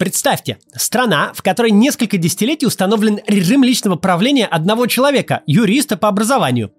Представьте, 0.00 0.56
страна, 0.74 1.32
в 1.34 1.42
которой 1.42 1.70
несколько 1.70 2.16
десятилетий 2.16 2.64
установлен 2.64 3.20
режим 3.26 3.62
личного 3.62 3.96
правления 3.96 4.46
одного 4.46 4.86
человека, 4.86 5.42
юриста 5.44 5.98
по 5.98 6.08
образованию. 6.08 6.72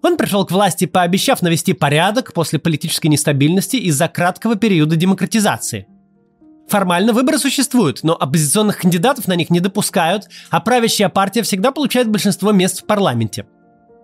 Он 0.00 0.16
пришел 0.16 0.46
к 0.46 0.52
власти, 0.52 0.84
пообещав 0.84 1.42
навести 1.42 1.72
порядок 1.72 2.32
после 2.32 2.60
политической 2.60 3.08
нестабильности 3.08 3.74
из-за 3.74 4.06
краткого 4.06 4.54
периода 4.54 4.94
демократизации. 4.94 5.88
Формально 6.68 7.12
выборы 7.12 7.38
существуют, 7.38 8.04
но 8.04 8.14
оппозиционных 8.14 8.78
кандидатов 8.78 9.26
на 9.26 9.34
них 9.34 9.50
не 9.50 9.58
допускают, 9.58 10.28
а 10.50 10.60
правящая 10.60 11.08
партия 11.08 11.42
всегда 11.42 11.72
получает 11.72 12.08
большинство 12.08 12.52
мест 12.52 12.82
в 12.82 12.86
парламенте. 12.86 13.46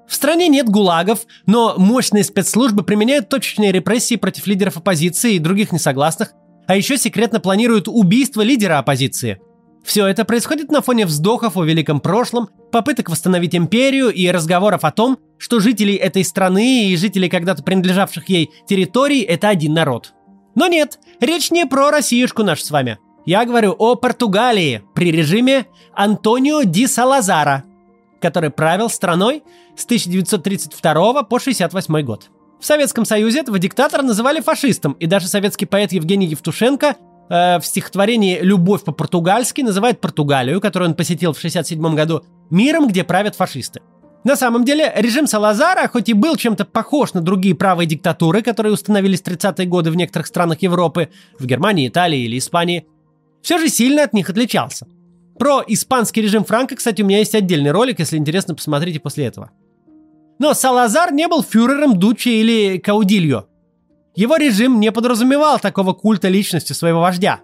В 0.08 0.14
стране 0.16 0.48
нет 0.48 0.68
гулагов, 0.68 1.20
но 1.46 1.76
мощные 1.78 2.24
спецслужбы 2.24 2.82
применяют 2.82 3.28
точечные 3.28 3.70
репрессии 3.70 4.16
против 4.16 4.48
лидеров 4.48 4.78
оппозиции 4.78 5.34
и 5.34 5.38
других 5.38 5.70
несогласных, 5.70 6.32
а 6.66 6.76
еще 6.76 6.96
секретно 6.96 7.40
планируют 7.40 7.88
убийство 7.88 8.42
лидера 8.42 8.78
оппозиции. 8.78 9.40
Все 9.84 10.06
это 10.06 10.24
происходит 10.24 10.70
на 10.70 10.80
фоне 10.80 11.04
вздохов 11.04 11.58
о 11.58 11.64
великом 11.64 12.00
прошлом, 12.00 12.48
попыток 12.72 13.10
восстановить 13.10 13.54
империю 13.54 14.08
и 14.08 14.30
разговоров 14.30 14.84
о 14.84 14.90
том, 14.90 15.18
что 15.36 15.60
жители 15.60 15.94
этой 15.94 16.24
страны 16.24 16.88
и 16.88 16.96
жители 16.96 17.28
когда-то 17.28 17.62
принадлежавших 17.62 18.28
ей 18.30 18.50
территорий– 18.66 19.20
это 19.22 19.50
один 19.50 19.74
народ. 19.74 20.14
Но 20.54 20.68
нет, 20.68 20.98
речь 21.20 21.50
не 21.50 21.66
про 21.66 21.90
Россиюшку 21.90 22.42
нашу 22.42 22.64
с 22.64 22.70
вами. 22.70 22.98
Я 23.26 23.44
говорю 23.44 23.74
о 23.78 23.94
Португалии 23.94 24.82
при 24.94 25.10
режиме 25.10 25.66
Антонио 25.94 26.62
Ди 26.62 26.86
Салазара, 26.86 27.64
который 28.20 28.50
правил 28.50 28.88
страной 28.88 29.42
с 29.76 29.84
1932 29.84 30.92
по 30.94 31.36
1968 31.36 32.02
год. 32.06 32.30
В 32.60 32.66
Советском 32.66 33.04
Союзе 33.04 33.40
этого 33.40 33.58
диктатора 33.58 34.02
называли 34.02 34.40
фашистом, 34.40 34.92
и 34.92 35.06
даже 35.06 35.28
советский 35.28 35.66
поэт 35.66 35.92
Евгений 35.92 36.26
Евтушенко 36.26 36.96
э, 37.28 37.58
в 37.58 37.66
стихотворении 37.66 38.38
«Любовь 38.40 38.84
по-португальски» 38.84 39.60
называет 39.60 40.00
Португалию, 40.00 40.60
которую 40.60 40.90
он 40.90 40.94
посетил 40.94 41.32
в 41.32 41.38
1967 41.38 41.94
году, 41.94 42.24
миром, 42.50 42.88
где 42.88 43.04
правят 43.04 43.36
фашисты. 43.36 43.80
На 44.24 44.36
самом 44.36 44.64
деле, 44.64 44.90
режим 44.96 45.26
Салазара, 45.26 45.86
хоть 45.86 46.08
и 46.08 46.14
был 46.14 46.36
чем-то 46.36 46.64
похож 46.64 47.12
на 47.12 47.20
другие 47.20 47.54
правые 47.54 47.86
диктатуры, 47.86 48.40
которые 48.40 48.72
установились 48.72 49.20
в 49.20 49.26
30-е 49.26 49.66
годы 49.66 49.90
в 49.90 49.96
некоторых 49.96 50.26
странах 50.26 50.62
Европы, 50.62 51.10
в 51.38 51.44
Германии, 51.44 51.88
Италии 51.88 52.20
или 52.20 52.38
Испании, 52.38 52.86
все 53.42 53.58
же 53.58 53.68
сильно 53.68 54.02
от 54.02 54.14
них 54.14 54.30
отличался. 54.30 54.86
Про 55.38 55.62
испанский 55.66 56.22
режим 56.22 56.44
Франка, 56.44 56.76
кстати, 56.76 57.02
у 57.02 57.04
меня 57.04 57.18
есть 57.18 57.34
отдельный 57.34 57.72
ролик, 57.72 57.98
если 57.98 58.16
интересно, 58.16 58.54
посмотрите 58.54 58.98
после 58.98 59.26
этого. 59.26 59.50
Но 60.38 60.54
Салазар 60.54 61.12
не 61.12 61.28
был 61.28 61.42
фюрером 61.42 61.98
Дучи 61.98 62.28
или 62.28 62.78
Каудильо. 62.78 63.46
Его 64.14 64.36
режим 64.36 64.80
не 64.80 64.92
подразумевал 64.92 65.58
такого 65.58 65.92
культа 65.92 66.28
личности 66.28 66.72
своего 66.72 67.00
вождя. 67.00 67.40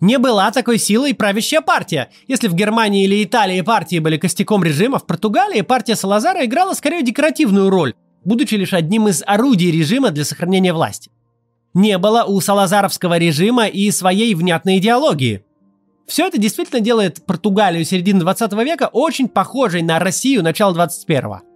Не 0.00 0.18
была 0.18 0.50
такой 0.50 0.78
силой 0.78 1.14
правящая 1.14 1.60
партия. 1.60 2.10
Если 2.26 2.48
в 2.48 2.54
Германии 2.54 3.04
или 3.04 3.22
Италии 3.22 3.60
партии 3.60 3.98
были 3.98 4.16
костяком 4.16 4.64
режима, 4.64 4.98
в 4.98 5.06
Португалии 5.06 5.60
партия 5.60 5.94
Салазара 5.94 6.44
играла 6.44 6.72
скорее 6.72 7.02
декоративную 7.02 7.68
роль, 7.68 7.94
будучи 8.24 8.54
лишь 8.54 8.72
одним 8.72 9.08
из 9.08 9.22
орудий 9.26 9.70
режима 9.70 10.10
для 10.10 10.24
сохранения 10.24 10.72
власти. 10.72 11.10
Не 11.74 11.98
было 11.98 12.24
у 12.24 12.40
салазаровского 12.40 13.18
режима 13.18 13.66
и 13.66 13.90
своей 13.90 14.34
внятной 14.34 14.78
идеологии. 14.78 15.44
Все 16.06 16.26
это 16.26 16.38
действительно 16.38 16.80
делает 16.80 17.24
Португалию 17.24 17.84
середины 17.84 18.20
20 18.20 18.52
века 18.64 18.90
очень 18.92 19.28
похожей 19.28 19.82
на 19.82 20.00
Россию 20.00 20.42
начала 20.42 20.74
21 20.74 21.49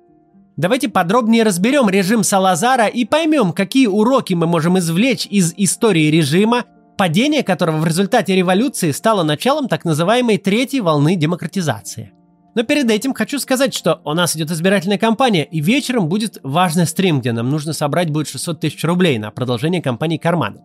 Давайте 0.57 0.89
подробнее 0.89 1.43
разберем 1.43 1.89
режим 1.89 2.23
Салазара 2.23 2.87
и 2.87 3.05
поймем, 3.05 3.53
какие 3.53 3.89
уроки 3.89 4.35
мы 4.35 4.47
можем 4.47 4.79
извлечь 4.79 5.27
из 5.27 5.53
истории 5.57 6.11
режима, 6.11 6.65
падение 6.97 7.43
которого 7.43 7.79
в 7.79 7.87
результате 7.87 8.37
революции 8.37 8.93
стало 8.93 9.25
началом 9.25 9.67
так 9.67 9.85
называемой 9.85 10.39
третьей 10.39 10.81
волны 10.81 11.17
демократизации. 11.17 12.13
Но 12.55 12.63
перед 12.63 12.89
этим 12.89 13.15
хочу 13.15 13.41
сказать, 13.41 13.75
что 13.75 14.01
у 14.05 14.15
нас 14.15 14.37
идет 14.37 14.53
избирательная 14.53 14.99
кампания, 14.99 15.45
и 15.45 15.61
вечером 15.61 16.09
будет 16.09 16.39
важный 16.45 16.87
стрим, 16.87 17.21
где 17.21 17.33
нам 17.33 17.51
нужно 17.51 17.73
собрать 17.73 18.11
будет 18.11 18.29
600 18.29 18.61
тысяч 18.61 18.85
рублей 18.85 19.19
на 19.19 19.33
продолжение 19.33 19.83
кампании 19.83 20.19
«Карман». 20.19 20.61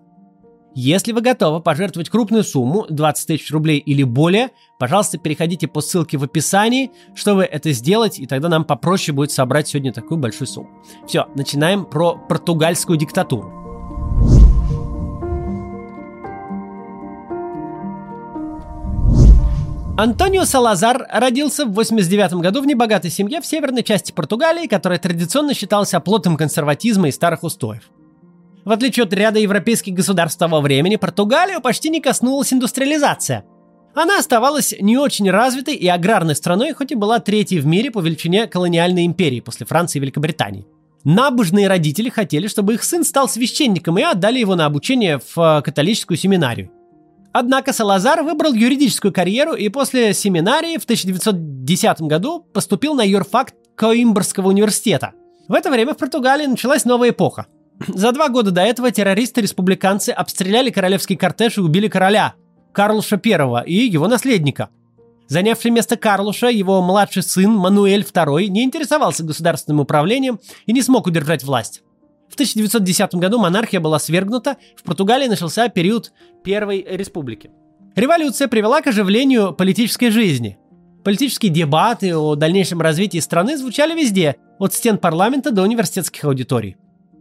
Если 0.75 1.13
вы 1.13 1.21
готовы 1.21 1.61
пожертвовать 1.61 2.09
крупную 2.09 2.43
сумму, 2.43 2.85
20 2.89 3.27
тысяч 3.27 3.51
рублей 3.51 3.79
или 3.79 4.03
более, 4.03 4.51
пожалуйста, 4.77 5.17
переходите 5.17 5.67
по 5.67 5.81
ссылке 5.81 6.17
в 6.17 6.23
описании, 6.23 6.91
чтобы 7.15 7.43
это 7.43 7.71
сделать, 7.71 8.19
и 8.19 8.27
тогда 8.27 8.49
нам 8.49 8.63
попроще 8.63 9.15
будет 9.15 9.31
собрать 9.31 9.67
сегодня 9.67 9.91
такую 9.91 10.19
большую 10.19 10.47
сумму. 10.47 10.69
Все, 11.07 11.27
начинаем 11.35 11.85
про 11.85 12.15
португальскую 12.15 12.97
диктатуру. 12.97 13.55
Антонио 19.97 20.45
Салазар 20.45 21.07
родился 21.11 21.65
в 21.65 21.73
89 21.73 22.35
году 22.35 22.61
в 22.61 22.65
небогатой 22.65 23.11
семье 23.11 23.41
в 23.41 23.45
северной 23.45 23.83
части 23.83 24.13
Португалии, 24.13 24.65
которая 24.67 24.97
традиционно 24.97 25.53
считалась 25.53 25.93
оплотом 25.93 26.37
консерватизма 26.37 27.09
и 27.09 27.11
старых 27.11 27.43
устоев. 27.43 27.89
В 28.65 28.71
отличие 28.71 29.05
от 29.05 29.13
ряда 29.13 29.39
европейских 29.39 29.93
государств 29.93 30.37
того 30.37 30.61
времени, 30.61 30.97
Португалию 30.97 31.61
почти 31.61 31.89
не 31.89 32.01
коснулась 32.01 32.51
индустриализация. 32.51 33.45
Она 33.95 34.19
оставалась 34.19 34.75
не 34.79 34.97
очень 34.97 35.29
развитой 35.29 35.75
и 35.75 35.87
аграрной 35.87 36.35
страной, 36.35 36.73
хоть 36.73 36.91
и 36.91 36.95
была 36.95 37.19
третьей 37.19 37.59
в 37.59 37.65
мире 37.65 37.89
по 37.89 37.99
величине 37.99 38.47
колониальной 38.47 39.05
империи 39.05 39.39
после 39.39 39.65
Франции 39.65 39.99
и 39.99 40.01
Великобритании. 40.01 40.67
Набожные 41.03 41.67
родители 41.67 42.09
хотели, 42.09 42.47
чтобы 42.47 42.73
их 42.73 42.83
сын 42.83 43.03
стал 43.03 43.29
священником 43.29 43.97
и 43.97 44.03
отдали 44.03 44.39
его 44.39 44.55
на 44.55 44.65
обучение 44.65 45.19
в 45.19 45.37
э, 45.37 45.61
католическую 45.61 46.17
семинарию. 46.17 46.71
Однако 47.31 47.71
Салазар 47.71 48.21
выбрал 48.23 48.53
юридическую 48.53 49.13
карьеру 49.13 49.53
и 49.53 49.69
после 49.69 50.13
семинарии 50.13 50.77
в 50.77 50.83
1910 50.83 52.01
году 52.01 52.45
поступил 52.53 52.95
на 52.95 53.01
юрфак 53.01 53.53
Коимбрского 53.75 54.49
университета. 54.49 55.13
В 55.47 55.53
это 55.53 55.71
время 55.71 55.93
в 55.93 55.97
Португалии 55.97 56.45
началась 56.45 56.85
новая 56.85 57.11
эпоха– 57.11 57.47
за 57.87 58.11
два 58.11 58.29
года 58.29 58.51
до 58.51 58.61
этого 58.61 58.91
террористы-республиканцы 58.91 60.09
обстреляли 60.09 60.69
королевский 60.69 61.15
кортеж 61.15 61.57
и 61.57 61.61
убили 61.61 61.87
короля 61.87 62.35
Карлуша 62.73 63.19
I 63.23 63.63
и 63.65 63.87
его 63.87 64.07
наследника. 64.07 64.69
Занявший 65.27 65.71
место 65.71 65.95
Карлуша, 65.95 66.47
его 66.47 66.81
младший 66.81 67.23
сын 67.23 67.51
Мануэль 67.51 68.01
II 68.01 68.47
не 68.47 68.63
интересовался 68.63 69.23
государственным 69.23 69.79
управлением 69.79 70.39
и 70.65 70.73
не 70.73 70.81
смог 70.81 71.07
удержать 71.07 71.43
власть. 71.43 71.83
В 72.29 72.33
1910 72.33 73.15
году 73.15 73.39
монархия 73.39 73.79
была 73.79 73.99
свергнута, 73.99 74.57
в 74.75 74.83
Португалии 74.83 75.27
начался 75.27 75.67
период 75.69 76.11
Первой 76.43 76.85
Республики. 76.87 77.51
Революция 77.95 78.47
привела 78.47 78.81
к 78.81 78.87
оживлению 78.87 79.53
политической 79.53 80.09
жизни. 80.09 80.57
Политические 81.03 81.51
дебаты 81.51 82.15
о 82.15 82.35
дальнейшем 82.35 82.81
развитии 82.81 83.19
страны 83.19 83.57
звучали 83.57 83.99
везде, 83.99 84.35
от 84.59 84.73
стен 84.73 84.97
парламента 84.97 85.51
до 85.51 85.63
университетских 85.63 86.23
аудиторий. 86.25 86.75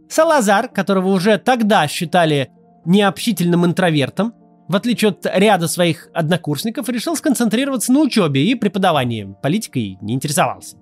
Салазар, 0.09 0.67
которого 0.67 1.09
уже 1.09 1.37
тогда 1.37 1.87
считали 1.87 2.51
необщительным 2.85 3.65
интровертом, 3.65 4.33
в 4.67 4.75
отличие 4.75 5.09
от 5.09 5.25
ряда 5.25 5.67
своих 5.67 6.09
однокурсников, 6.13 6.89
решил 6.89 7.15
сконцентрироваться 7.15 7.93
на 7.93 8.01
учебе 8.01 8.43
и 8.45 8.55
преподавании, 8.55 9.35
политикой 9.41 9.97
не 10.01 10.13
интересовался. 10.13 10.77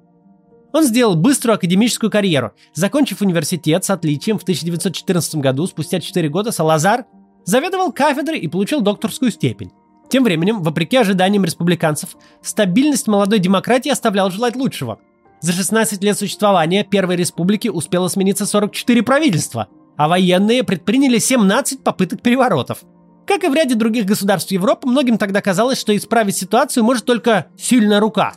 Он 0.73 0.83
сделал 0.83 1.16
быструю 1.16 1.55
академическую 1.55 2.11
карьеру. 2.11 2.51
Закончив 2.73 3.21
университет 3.21 3.85
с 3.85 3.89
отличием 3.89 4.37
в 4.37 4.43
1914 4.43 5.35
году, 5.35 5.66
спустя 5.67 5.99
4 5.99 6.29
года, 6.29 6.51
Салазар 6.51 7.05
заведовал 7.45 7.91
кафедрой 7.91 8.39
и 8.39 8.47
получил 8.47 8.81
докторскую 8.81 9.31
степень. 9.31 9.71
Тем 10.09 10.23
временем, 10.23 10.61
вопреки 10.61 10.97
ожиданиям 10.97 11.45
республиканцев, 11.45 12.16
стабильность 12.41 13.07
молодой 13.07 13.39
демократии 13.39 13.89
оставляла 13.89 14.31
желать 14.31 14.55
лучшего. 14.55 14.99
За 15.39 15.53
16 15.53 16.03
лет 16.03 16.17
существования 16.17 16.83
Первой 16.83 17.15
Республики 17.15 17.67
успело 17.67 18.07
смениться 18.07 18.45
44 18.45 19.03
правительства, 19.03 19.67
а 19.95 20.07
военные 20.07 20.63
предприняли 20.63 21.19
17 21.19 21.83
попыток 21.83 22.21
переворотов. 22.21 22.79
Как 23.27 23.43
и 23.43 23.47
в 23.47 23.53
ряде 23.53 23.75
других 23.75 24.05
государств 24.05 24.51
Европы, 24.51 24.87
многим 24.87 25.17
тогда 25.17 25.41
казалось, 25.41 25.79
что 25.79 25.95
исправить 25.95 26.37
ситуацию 26.37 26.84
может 26.84 27.05
только 27.05 27.47
сильная 27.57 27.99
рука. 27.99 28.34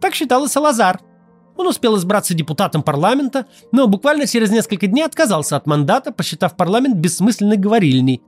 Так 0.00 0.14
считал 0.14 0.44
и 0.44 0.48
Салазар. 0.48 1.00
Он 1.56 1.68
успел 1.68 1.96
избраться 1.96 2.34
депутатом 2.34 2.82
парламента, 2.82 3.46
но 3.70 3.86
буквально 3.86 4.26
через 4.26 4.50
несколько 4.50 4.88
дней 4.88 5.04
отказался 5.04 5.56
от 5.56 5.66
мандата, 5.66 6.12
посчитав 6.12 6.56
парламент 6.56 6.96
бессмысленной 6.96 7.56
говорильней, 7.56 8.20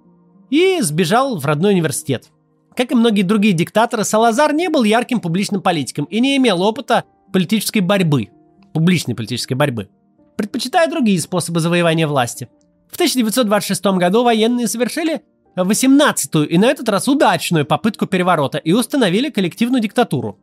и 0.48 0.80
сбежал 0.80 1.36
в 1.36 1.44
родной 1.44 1.72
университет. 1.72 2.28
Как 2.76 2.92
и 2.92 2.94
многие 2.94 3.22
другие 3.22 3.52
диктаторы, 3.52 4.04
Салазар 4.04 4.52
не 4.52 4.68
был 4.68 4.84
ярким 4.84 5.20
публичным 5.20 5.60
политиком 5.60 6.04
и 6.04 6.20
не 6.20 6.36
имел 6.36 6.62
опыта 6.62 7.04
политической 7.36 7.80
борьбы, 7.80 8.30
публичной 8.72 9.14
политической 9.14 9.52
борьбы, 9.52 9.90
предпочитая 10.38 10.88
другие 10.88 11.20
способы 11.20 11.60
завоевания 11.60 12.08
власти. 12.08 12.48
В 12.90 12.94
1926 12.94 13.84
году 13.98 14.24
военные 14.24 14.66
совершили 14.66 15.20
18-ю 15.54 16.44
и 16.44 16.56
на 16.56 16.64
этот 16.64 16.88
раз 16.88 17.08
удачную 17.08 17.66
попытку 17.66 18.06
переворота 18.06 18.56
и 18.56 18.72
установили 18.72 19.28
коллективную 19.28 19.82
диктатуру. 19.82 20.38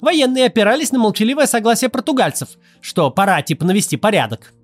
Военные 0.00 0.46
опирались 0.46 0.92
на 0.92 1.00
молчаливое 1.00 1.46
согласие 1.46 1.90
португальцев, 1.90 2.50
что 2.80 3.10
пора 3.10 3.42
типа 3.42 3.64
навести 3.64 3.96
порядок. 3.96 4.54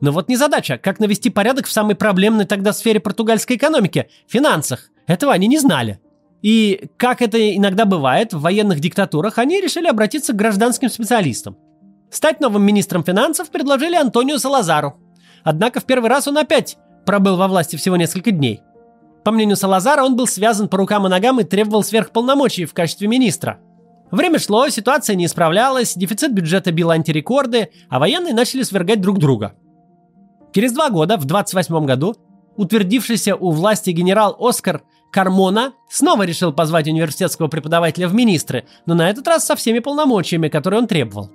Но 0.00 0.10
вот 0.10 0.28
не 0.28 0.34
задача, 0.34 0.78
как 0.78 0.98
навести 0.98 1.30
порядок 1.30 1.66
в 1.66 1.72
самой 1.72 1.94
проблемной 1.94 2.44
тогда 2.44 2.72
сфере 2.72 2.98
португальской 2.98 3.54
экономики– 3.54 4.08
финансах. 4.26 4.90
Этого 5.06 5.32
они 5.32 5.46
не 5.46 5.60
знали. 5.60 6.00
И, 6.42 6.88
как 6.96 7.20
это 7.20 7.56
иногда 7.56 7.84
бывает 7.84 8.32
в 8.32 8.40
военных 8.40 8.80
диктатурах, 8.80 9.38
они 9.38 9.60
решили 9.60 9.86
обратиться 9.86 10.32
к 10.32 10.36
гражданским 10.36 10.88
специалистам. 10.88 11.56
Стать 12.10 12.40
новым 12.40 12.62
министром 12.62 13.04
финансов 13.04 13.50
предложили 13.50 13.96
Антонио 13.96 14.38
Салазару. 14.38 14.96
Однако 15.42 15.80
в 15.80 15.84
первый 15.84 16.08
раз 16.08 16.28
он 16.28 16.38
опять 16.38 16.78
пробыл 17.04 17.36
во 17.36 17.48
власти 17.48 17.76
всего 17.76 17.96
несколько 17.96 18.30
дней. 18.30 18.60
По 19.24 19.32
мнению 19.32 19.56
Салазара, 19.56 20.04
он 20.04 20.16
был 20.16 20.26
связан 20.26 20.68
по 20.68 20.78
рукам 20.78 21.06
и 21.06 21.10
ногам 21.10 21.40
и 21.40 21.44
требовал 21.44 21.82
сверхполномочий 21.82 22.64
в 22.64 22.72
качестве 22.72 23.08
министра. 23.08 23.58
Время 24.10 24.38
шло, 24.38 24.68
ситуация 24.68 25.16
не 25.16 25.26
исправлялась, 25.26 25.94
дефицит 25.94 26.32
бюджета 26.32 26.72
бил 26.72 26.90
антирекорды, 26.90 27.68
а 27.90 27.98
военные 27.98 28.32
начали 28.32 28.62
свергать 28.62 29.02
друг 29.02 29.18
друга. 29.18 29.54
Через 30.54 30.72
два 30.72 30.88
года, 30.88 31.18
в 31.18 31.26
28 31.26 31.84
году, 31.84 32.16
утвердившийся 32.56 33.36
у 33.36 33.50
власти 33.50 33.90
генерал 33.90 34.34
Оскар 34.38 34.82
Кармона 35.10 35.72
снова 35.88 36.24
решил 36.24 36.52
позвать 36.52 36.86
университетского 36.86 37.48
преподавателя 37.48 38.08
в 38.08 38.14
министры, 38.14 38.66
но 38.86 38.94
на 38.94 39.08
этот 39.08 39.26
раз 39.26 39.46
со 39.46 39.56
всеми 39.56 39.78
полномочиями, 39.78 40.48
которые 40.48 40.80
он 40.80 40.86
требовал. 40.86 41.30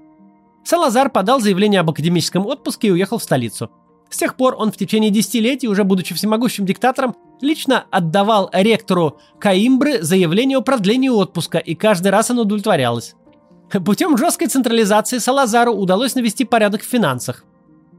Салазар 0.64 1.10
подал 1.10 1.40
заявление 1.40 1.82
об 1.82 1.90
академическом 1.90 2.46
отпуске 2.46 2.88
и 2.88 2.92
уехал 2.92 3.18
в 3.18 3.24
столицу. 3.24 3.70
С 4.10 4.18
тех 4.18 4.36
пор 4.36 4.56
он 4.58 4.72
в 4.72 4.78
течение 4.78 5.10
десятилетий, 5.10 5.68
уже 5.68 5.84
будучи 5.84 6.14
всемогущим 6.14 6.66
диктатором, 6.66 7.16
лично 7.42 7.86
отдавал 7.90 8.50
ректору 8.54 9.18
Каимбры 9.40 10.04
заявление 10.04 10.60
о 10.60 10.62
продлении 10.62 11.10
отпуска, 11.10 11.58
и 11.58 11.74
каждый 11.74 12.10
раз 12.10 12.30
оно 12.30 12.44
удовлетворялось. 12.44 13.16
Путем 13.84 14.18
жесткой 14.18 14.50
централизации 14.50 15.18
Салазару 15.18 15.74
удалось 15.74 16.14
навести 16.14 16.46
порядок 16.46 16.84
в 16.84 16.88
финансах. 16.88 17.44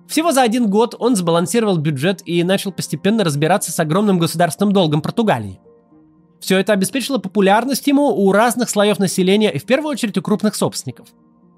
Всего 0.07 0.31
за 0.31 0.43
один 0.43 0.69
год 0.69 0.95
он 0.99 1.17
сбалансировал 1.17 1.79
бюджет 1.79 2.23
и 2.25 2.45
начал 2.45 2.71
постепенно 2.71 3.25
разбираться 3.25 3.73
с 3.73 3.81
огромным 3.81 4.19
государственным 4.19 4.73
долгом 4.73 5.03
Португалии. 5.03 5.59
Все 6.45 6.59
это 6.59 6.75
обеспечило 6.75 7.17
популярность 7.17 7.87
ему 7.87 8.09
у 8.09 8.31
разных 8.31 8.69
слоев 8.69 8.99
населения 8.99 9.51
и 9.51 9.59
в 9.59 9.65
первую 9.65 9.93
очередь 9.93 10.19
у 10.19 10.23
крупных 10.23 10.55
собственников. 10.55 11.09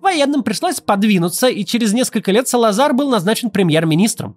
Военным 0.01 0.45
пришлось 0.45 0.81
подвинуться, 0.81 1.49
и 1.49 1.65
через 1.65 1.93
несколько 1.93 2.31
лет 2.31 2.47
Салазар 2.47 2.95
был 2.95 3.11
назначен 3.11 3.51
премьер-министром. 3.51 4.37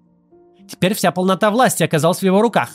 Теперь 0.67 0.95
вся 0.95 1.11
полнота 1.11 1.51
власти 1.51 1.83
оказалась 1.83 2.17
в 2.17 2.23
его 2.23 2.41
руках. 2.41 2.71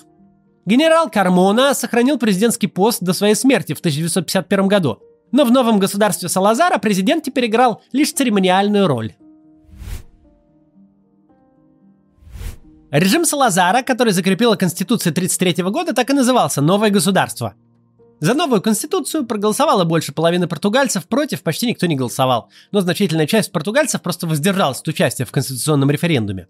Генерал 0.64 1.10
Кармона 1.10 1.74
сохранил 1.74 2.16
президентский 2.16 2.68
пост 2.68 3.02
до 3.02 3.12
своей 3.12 3.34
смерти 3.34 3.72
в 3.72 3.80
1951 3.80 4.68
году, 4.68 5.00
но 5.32 5.44
в 5.44 5.50
новом 5.50 5.80
государстве 5.80 6.28
Салазара 6.28 6.78
президент 6.78 7.24
теперь 7.24 7.46
играл 7.46 7.82
лишь 7.90 8.12
церемониальную 8.12 8.86
роль. 8.86 9.14
Режим 12.92 13.24
Салазара, 13.24 13.82
который 13.82 14.12
закрепила 14.12 14.54
Конституция 14.54 15.10
1933 15.10 15.64
года, 15.72 15.92
так 15.92 16.10
и 16.10 16.12
назывался 16.12 16.62
«Новое 16.62 16.90
государство». 16.90 17.54
За 18.24 18.32
новую 18.32 18.62
конституцию 18.62 19.26
проголосовало 19.26 19.84
больше 19.84 20.14
половины 20.14 20.48
португальцев, 20.48 21.06
против 21.06 21.42
почти 21.42 21.66
никто 21.66 21.84
не 21.84 21.94
голосовал, 21.94 22.48
но 22.72 22.80
значительная 22.80 23.26
часть 23.26 23.52
португальцев 23.52 24.00
просто 24.00 24.26
воздержалась 24.26 24.80
от 24.80 24.88
участия 24.88 25.26
в 25.26 25.30
конституционном 25.30 25.90
референдуме. 25.90 26.48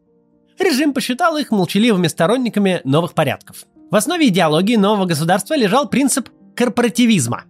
Режим 0.56 0.92
посчитал 0.92 1.36
их 1.36 1.50
молчаливыми 1.50 2.06
сторонниками 2.06 2.80
новых 2.84 3.14
порядков. 3.14 3.64
В 3.90 3.96
основе 3.96 4.28
идеологии 4.28 4.76
нового 4.76 5.06
государства 5.06 5.56
лежал 5.56 5.88
принцип 5.88 6.28
корпоративизма. 6.54 7.42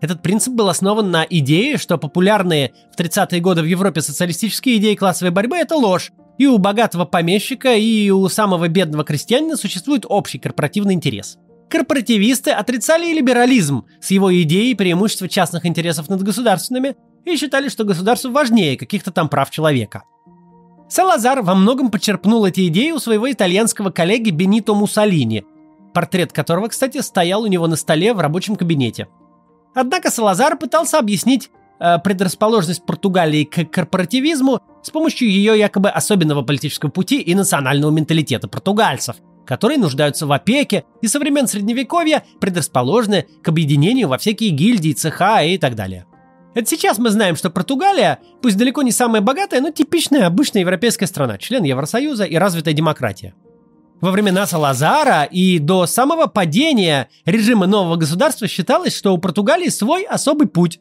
Этот 0.00 0.22
принцип 0.22 0.54
был 0.54 0.68
основан 0.68 1.10
на 1.10 1.26
идее, 1.28 1.76
что 1.76 1.98
популярные 1.98 2.72
в 2.96 3.00
30-е 3.00 3.40
годы 3.40 3.62
в 3.62 3.66
Европе 3.66 4.00
социалистические 4.00 4.76
идеи 4.76 4.94
классовой 4.94 5.32
борьбы– 5.32 5.56
это 5.58 5.74
ложь, 5.74 6.12
и 6.38 6.46
у 6.46 6.58
богатого 6.58 7.04
помещика, 7.04 7.74
и 7.74 8.10
у 8.10 8.28
самого 8.28 8.68
бедного 8.68 9.02
крестьянина 9.02 9.56
существует 9.56 10.04
общий 10.08 10.38
корпоративный 10.38 10.94
интерес. 10.94 11.36
Корпоративисты 11.70 12.50
отрицали 12.50 13.12
либерализм 13.12 13.84
с 14.00 14.10
его 14.10 14.34
идеей 14.42 14.74
преимущества 14.74 15.28
частных 15.28 15.64
интересов 15.64 16.08
над 16.08 16.22
государственными 16.22 16.96
и 17.24 17.36
считали, 17.36 17.68
что 17.68 17.84
государство 17.84 18.28
важнее 18.30 18.76
каких-то 18.76 19.12
там 19.12 19.28
прав 19.28 19.50
человека. 19.50 20.02
Салазар 20.88 21.42
во 21.42 21.54
многом 21.54 21.92
почерпнул 21.92 22.44
эти 22.44 22.66
идеи 22.66 22.90
у 22.90 22.98
своего 22.98 23.30
итальянского 23.30 23.90
коллеги 23.90 24.30
Бенито 24.30 24.74
Муссолини, 24.74 25.44
портрет 25.94 26.32
которого, 26.32 26.68
кстати, 26.68 27.00
стоял 27.00 27.42
у 27.42 27.46
него 27.46 27.68
на 27.68 27.76
столе 27.76 28.14
в 28.14 28.18
рабочем 28.18 28.56
кабинете. 28.56 29.06
Однако 29.72 30.10
Салазар 30.10 30.58
пытался 30.58 30.98
объяснить 30.98 31.50
Э, 31.80 31.98
предрасположенность 31.98 32.84
Португалии 32.84 33.44
к 33.44 33.64
корпоративизму 33.64 34.60
с 34.82 34.90
помощью 34.90 35.30
ее 35.30 35.58
якобы 35.58 35.88
особенного 35.88 36.42
политического 36.42 36.90
пути 36.90 37.22
и 37.22 37.34
национального 37.34 37.90
менталитета 37.90 38.48
португальцев, 38.48 39.16
которые 39.50 39.78
нуждаются 39.78 40.28
в 40.28 40.32
опеке 40.32 40.84
и 41.02 41.08
со 41.08 41.18
времен 41.18 41.48
Средневековья 41.48 42.22
предрасположены 42.40 43.26
к 43.42 43.48
объединению 43.48 44.06
во 44.06 44.16
всякие 44.16 44.50
гильдии, 44.50 44.92
цеха 44.92 45.42
и 45.42 45.58
так 45.58 45.74
далее. 45.74 46.06
Это 46.54 46.70
сейчас 46.70 46.98
мы 46.98 47.10
знаем, 47.10 47.34
что 47.34 47.50
Португалия, 47.50 48.20
пусть 48.42 48.56
далеко 48.56 48.82
не 48.82 48.92
самая 48.92 49.22
богатая, 49.22 49.60
но 49.60 49.72
типичная 49.72 50.28
обычная 50.28 50.60
европейская 50.60 51.06
страна, 51.08 51.36
член 51.36 51.64
Евросоюза 51.64 52.22
и 52.22 52.36
развитая 52.36 52.74
демократия. 52.74 53.34
Во 54.00 54.12
времена 54.12 54.46
Салазара 54.46 55.24
и 55.24 55.58
до 55.58 55.86
самого 55.86 56.28
падения 56.28 57.08
режима 57.24 57.66
нового 57.66 57.96
государства 57.96 58.46
считалось, 58.46 58.96
что 58.96 59.12
у 59.12 59.18
Португалии 59.18 59.68
свой 59.68 60.04
особый 60.04 60.46
путь. 60.46 60.78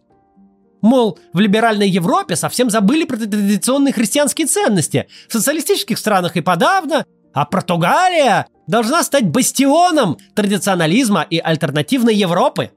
Мол, 0.83 1.17
в 1.33 1.39
либеральной 1.39 1.89
Европе 1.89 2.35
совсем 2.35 2.69
забыли 2.69 3.05
про 3.05 3.17
традиционные 3.17 3.93
христианские 3.93 4.45
ценности. 4.45 5.07
В 5.27 5.33
социалистических 5.33 5.97
странах 5.97 6.37
и 6.37 6.41
подавно. 6.41 7.03
А 7.39 7.45
Португалия 7.45 8.47
должна 8.67 9.01
стать 9.01 9.29
бастионом 9.29 10.17
традиционализма 10.35 11.21
и 11.21 11.39
альтернативной 11.39 12.13
Европы. 12.13 12.71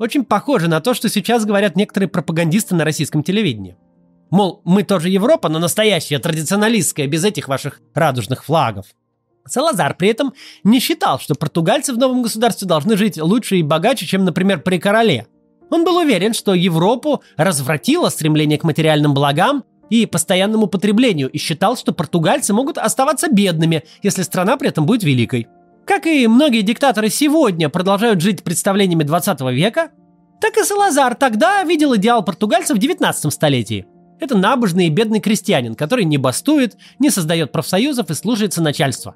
Очень 0.00 0.24
похоже 0.24 0.66
на 0.66 0.80
то, 0.80 0.92
что 0.92 1.08
сейчас 1.08 1.44
говорят 1.44 1.76
некоторые 1.76 2.08
пропагандисты 2.08 2.74
на 2.74 2.84
российском 2.84 3.22
телевидении. 3.22 3.76
Мол, 4.28 4.60
мы 4.64 4.82
тоже 4.82 5.08
Европа, 5.08 5.48
но 5.48 5.60
настоящая, 5.60 6.18
традиционалистская, 6.18 7.06
без 7.06 7.24
этих 7.24 7.46
ваших 7.46 7.80
радужных 7.94 8.44
флагов. 8.44 8.86
Салазар 9.46 9.94
при 9.96 10.08
этом 10.08 10.32
не 10.64 10.80
считал, 10.80 11.20
что 11.20 11.36
португальцы 11.36 11.92
в 11.92 11.98
новом 11.98 12.22
государстве 12.22 12.66
должны 12.66 12.96
жить 12.96 13.22
лучше 13.22 13.58
и 13.58 13.62
богаче, 13.62 14.04
чем, 14.04 14.24
например, 14.24 14.62
при 14.62 14.78
короле. 14.78 15.28
Он 15.70 15.84
был 15.84 15.98
уверен, 15.98 16.34
что 16.34 16.54
Европу 16.54 17.22
развратило 17.36 18.08
стремление 18.08 18.58
к 18.58 18.64
материальным 18.64 19.14
благам 19.14 19.62
и 19.92 20.06
постоянному 20.06 20.68
потреблению 20.68 21.28
и 21.28 21.36
считал, 21.36 21.76
что 21.76 21.92
португальцы 21.92 22.54
могут 22.54 22.78
оставаться 22.78 23.28
бедными, 23.30 23.84
если 24.02 24.22
страна 24.22 24.56
при 24.56 24.70
этом 24.70 24.86
будет 24.86 25.02
великой. 25.02 25.48
Как 25.84 26.06
и 26.06 26.26
многие 26.28 26.62
диктаторы 26.62 27.10
сегодня 27.10 27.68
продолжают 27.68 28.22
жить 28.22 28.42
представлениями 28.42 29.02
20 29.02 29.42
века, 29.52 29.90
так 30.40 30.56
и 30.56 30.64
Салазар 30.64 31.14
тогда 31.14 31.62
видел 31.64 31.94
идеал 31.96 32.24
португальцев 32.24 32.78
в 32.78 32.80
19 32.80 33.30
столетии. 33.30 33.84
Это 34.18 34.38
набожный 34.38 34.86
и 34.86 34.90
бедный 34.90 35.20
крестьянин, 35.20 35.74
который 35.74 36.06
не 36.06 36.16
бастует, 36.16 36.78
не 36.98 37.10
создает 37.10 37.52
профсоюзов 37.52 38.08
и 38.08 38.14
слушается 38.14 38.62
начальства. 38.62 39.14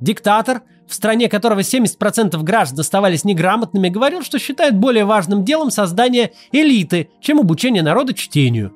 Диктатор, 0.00 0.62
в 0.88 0.94
стране 0.94 1.28
которого 1.28 1.60
70% 1.60 2.42
граждан 2.42 2.80
оставались 2.80 3.22
неграмотными, 3.22 3.88
говорил, 3.88 4.22
что 4.22 4.40
считает 4.40 4.76
более 4.76 5.04
важным 5.04 5.44
делом 5.44 5.70
создание 5.70 6.32
элиты, 6.50 7.08
чем 7.20 7.38
обучение 7.38 7.84
народа 7.84 8.14
чтению. 8.14 8.72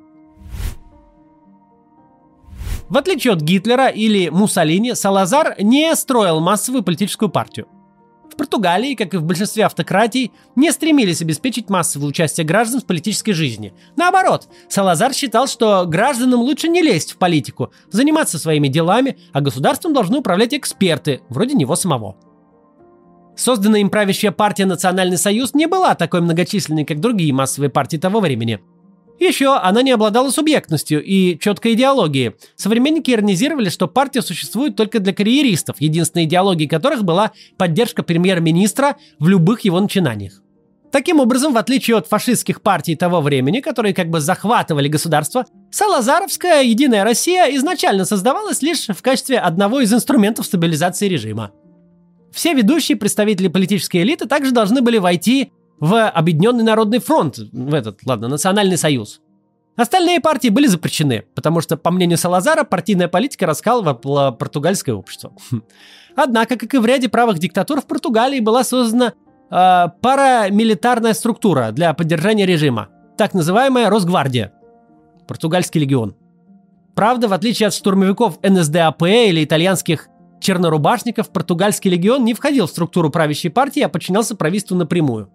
В 2.88 2.96
отличие 2.96 3.32
от 3.32 3.40
Гитлера 3.40 3.88
или 3.88 4.28
Муссолини, 4.28 4.94
Салазар 4.94 5.56
не 5.58 5.94
строил 5.96 6.38
массовую 6.38 6.84
политическую 6.84 7.28
партию. 7.28 7.66
В 8.30 8.36
Португалии, 8.36 8.94
как 8.94 9.14
и 9.14 9.16
в 9.16 9.24
большинстве 9.24 9.64
автократий, 9.64 10.30
не 10.54 10.70
стремились 10.70 11.20
обеспечить 11.20 11.68
массовое 11.68 12.08
участие 12.08 12.46
граждан 12.46 12.80
в 12.80 12.86
политической 12.86 13.32
жизни. 13.32 13.74
Наоборот, 13.96 14.48
Салазар 14.68 15.14
считал, 15.14 15.48
что 15.48 15.84
гражданам 15.86 16.40
лучше 16.40 16.68
не 16.68 16.80
лезть 16.80 17.12
в 17.12 17.16
политику, 17.16 17.72
заниматься 17.90 18.38
своими 18.38 18.68
делами, 18.68 19.16
а 19.32 19.40
государством 19.40 19.92
должны 19.92 20.18
управлять 20.18 20.54
эксперты, 20.54 21.22
вроде 21.28 21.54
него 21.54 21.74
самого. 21.74 22.16
Созданная 23.36 23.80
им 23.80 23.90
правящая 23.90 24.32
партия 24.32 24.64
«Национальный 24.64 25.18
союз» 25.18 25.54
не 25.54 25.66
была 25.66 25.94
такой 25.94 26.20
многочисленной, 26.20 26.84
как 26.84 27.00
другие 27.00 27.32
массовые 27.32 27.70
партии 27.70 27.96
того 27.96 28.20
времени– 28.20 28.60
еще 29.18 29.56
она 29.56 29.82
не 29.82 29.90
обладала 29.92 30.30
субъектностью 30.30 31.02
и 31.02 31.38
четкой 31.38 31.74
идеологией. 31.74 32.34
Современники 32.56 33.10
иронизировали, 33.10 33.68
что 33.68 33.88
партия 33.88 34.22
существует 34.22 34.76
только 34.76 34.98
для 35.00 35.14
карьеристов, 35.14 35.76
единственной 35.80 36.24
идеологией 36.24 36.68
которых 36.68 37.04
была 37.04 37.32
поддержка 37.56 38.02
премьер-министра 38.02 38.96
в 39.18 39.28
любых 39.28 39.60
его 39.60 39.80
начинаниях. 39.80 40.42
Таким 40.92 41.20
образом, 41.20 41.52
в 41.52 41.58
отличие 41.58 41.96
от 41.96 42.06
фашистских 42.06 42.62
партий 42.62 42.94
того 42.94 43.20
времени, 43.20 43.60
которые 43.60 43.92
как 43.92 44.08
бы 44.08 44.20
захватывали 44.20 44.88
государство, 44.88 45.44
Салазаровская 45.70 46.62
«Единая 46.62 47.04
Россия» 47.04 47.54
изначально 47.56 48.04
создавалась 48.04 48.62
лишь 48.62 48.86
в 48.86 49.02
качестве 49.02 49.38
одного 49.38 49.80
из 49.80 49.92
инструментов 49.92 50.46
стабилизации 50.46 51.08
режима. 51.08 51.50
Все 52.32 52.54
ведущие 52.54 52.96
представители 52.96 53.48
политической 53.48 53.98
элиты 53.98 54.26
также 54.26 54.52
должны 54.52 54.80
были 54.80 54.98
войти 54.98 55.52
в 55.80 56.08
Объединенный 56.08 56.64
Народный 56.64 56.98
фронт, 56.98 57.38
в 57.38 57.74
этот, 57.74 58.00
ладно, 58.06 58.28
Национальный 58.28 58.78
союз. 58.78 59.20
Остальные 59.76 60.20
партии 60.20 60.48
были 60.48 60.66
запрещены, 60.66 61.24
потому 61.34 61.60
что, 61.60 61.76
по 61.76 61.90
мнению 61.90 62.16
Салазара, 62.16 62.64
партийная 62.64 63.08
политика 63.08 63.44
раскалывала 63.46 64.30
португальское 64.30 64.94
общество. 64.94 65.32
Однако, 66.16 66.56
как 66.56 66.72
и 66.72 66.78
в 66.78 66.86
ряде 66.86 67.10
правых 67.10 67.38
диктатур, 67.38 67.82
в 67.82 67.86
Португалии 67.86 68.40
была 68.40 68.64
создана 68.64 69.12
э, 69.50 69.88
парамилитарная 70.00 71.12
структура 71.12 71.72
для 71.72 71.92
поддержания 71.92 72.46
режима, 72.46 72.88
так 73.18 73.34
называемая 73.34 73.90
Росгвардия, 73.90 74.54
португальский 75.28 75.82
легион. 75.82 76.16
Правда, 76.94 77.28
в 77.28 77.34
отличие 77.34 77.66
от 77.66 77.74
штурмовиков 77.74 78.38
НСДАП 78.42 79.02
или 79.02 79.44
итальянских 79.44 80.08
чернорубашников, 80.40 81.30
португальский 81.30 81.90
легион 81.90 82.24
не 82.24 82.32
входил 82.32 82.66
в 82.66 82.70
структуру 82.70 83.10
правящей 83.10 83.50
партии, 83.50 83.80
а 83.82 83.90
подчинялся 83.90 84.34
правительству 84.36 84.74
напрямую. 84.74 85.30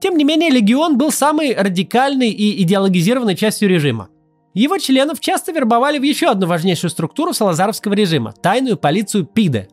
Тем 0.00 0.16
не 0.16 0.24
менее, 0.24 0.50
легион 0.50 0.98
был 0.98 1.10
самой 1.10 1.54
радикальной 1.54 2.30
и 2.30 2.62
идеологизированной 2.62 3.34
частью 3.34 3.68
режима. 3.68 4.08
Его 4.54 4.78
членов 4.78 5.20
часто 5.20 5.52
вербовали 5.52 5.98
в 5.98 6.02
еще 6.02 6.28
одну 6.28 6.46
важнейшую 6.46 6.90
структуру 6.90 7.32
салазаровского 7.32 7.94
режима– 7.94 8.32
тайную 8.42 8.76
полицию 8.76 9.26
ПИДе. 9.26 9.68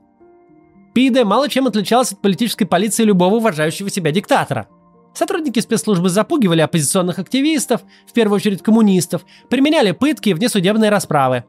ПИДе 0.94 1.24
мало 1.24 1.50
чем 1.50 1.68
отличалась 1.68 2.12
от 2.12 2.22
политической 2.22 2.66
полиции 2.66 3.04
любого 3.04 3.36
уважающего 3.36 3.90
себя 3.90 4.12
диктатора. 4.12 4.68
Сотрудники 5.14 5.60
спецслужбы 5.60 6.10
запугивали 6.10 6.62
оппозиционных 6.62 7.20
активистов, 7.20 7.82
в 8.08 8.14
первую 8.14 8.38
очередь 8.38 8.64
коммунистов, 8.64 9.26
применяли 9.50 9.92
пытки 9.92 10.30
и 10.30 10.34
внесудебные 10.34 10.90
расправы. 10.90 11.46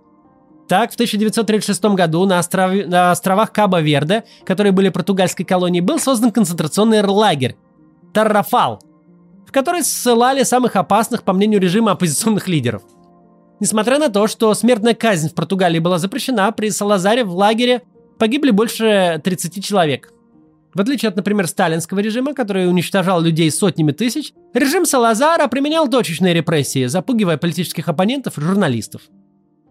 Так, 0.68 0.92
в 0.92 0.94
1936 0.94 1.84
году 1.86 2.24
на, 2.24 2.38
остров... 2.38 2.86
на 2.86 3.10
островах 3.10 3.52
Каба-Верде, 3.52 4.24
которые 4.44 4.72
были 4.72 4.88
португальской 4.88 5.44
колонией, 5.44 5.84
был 5.84 5.98
создан 5.98 6.30
концентрационный 6.30 7.02
лагерь– 7.02 7.56
Таррафал, 8.14 8.80
в 9.47 9.52
который 9.52 9.83
ссылали 9.83 10.42
самых 10.44 10.76
опасных, 10.76 11.23
по 11.25 11.35
мнению 11.35 11.61
режима, 11.61 11.92
оппозиционных 11.92 12.49
лидеров– 12.49 12.83
Несмотря 13.61 13.99
на 13.99 14.09
то, 14.09 14.26
что 14.26 14.52
смертная 14.54 14.94
казнь 14.94 15.30
в 15.30 15.35
Португалии 15.35 15.78
была 15.78 15.99
запрещена, 15.99 16.50
при 16.52 16.71
Салазаре 16.71 17.25
в 17.25 17.35
лагере 17.35 17.83
погибли 18.18 18.50
больше 18.50 19.21
30 19.23 19.64
человек. 19.64 20.12
В 20.75 20.80
отличие 20.80 21.09
от, 21.09 21.16
например, 21.16 21.47
сталинского 21.47 22.00
режима, 22.00 22.35
который 22.35 22.68
уничтожал 22.68 23.21
людей 23.21 23.49
сотнями 23.50 23.92
тысяч, 23.92 24.33
режим 24.52 24.85
Салазара 24.85 25.47
применял 25.47 25.88
точечные 25.88 26.35
репрессии, 26.35 26.87
запугивая 26.87 27.37
политических 27.37 27.88
оппонентов 27.88 28.38
и 28.38 28.40
журналистов. 28.40 29.02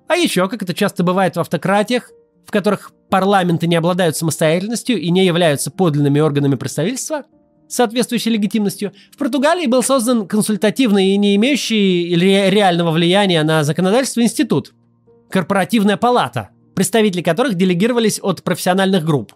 А 0.07 0.15
еще, 0.15 0.47
как 0.47 0.63
это 0.63 0.73
часто 0.73 1.03
бывает 1.03 1.35
в 1.35 1.41
автократиях, 1.41 2.09
в 2.47 2.51
которых 2.51 2.93
парламенты 3.09 3.67
не 3.67 3.75
обладают 3.75 4.15
самостоятельностью 4.15 4.99
и 4.99 5.11
не 5.11 5.25
являются 5.25 5.71
подлинными 5.71 6.21
органами 6.21 6.55
представительства, 6.55 7.25
соответствующей 7.73 8.29
легитимностью, 8.29 8.93
в 9.11 9.17
Португалии 9.17 9.65
был 9.65 9.81
создан 9.83 10.27
консультативный 10.27 11.09
и 11.09 11.17
не 11.17 11.35
имеющий 11.35 12.15
реального 12.15 12.91
влияния 12.91 13.43
на 13.43 13.63
законодательство 13.63 14.21
институт– 14.21 14.73
корпоративная 15.29 15.97
палата, 15.97 16.49
представители 16.75 17.23
которых 17.23 17.55
делегировались 17.55 18.19
от 18.21 18.43
профессиональных 18.43 19.03
групп. 19.03 19.33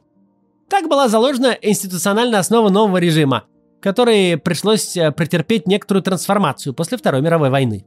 Так 0.69 0.87
была 0.87 1.07
заложена 1.07 1.57
институциональная 1.61 2.39
основа 2.39 2.69
нового 2.69 2.97
режима, 2.97 3.45
который 3.81 4.37
пришлось 4.37 4.95
э, 4.95 5.11
претерпеть 5.11 5.65
некоторую 5.65 6.03
трансформацию 6.03 6.73
после 6.73 6.97
Второй 6.97 7.21
мировой 7.21 7.49
войны. 7.49 7.85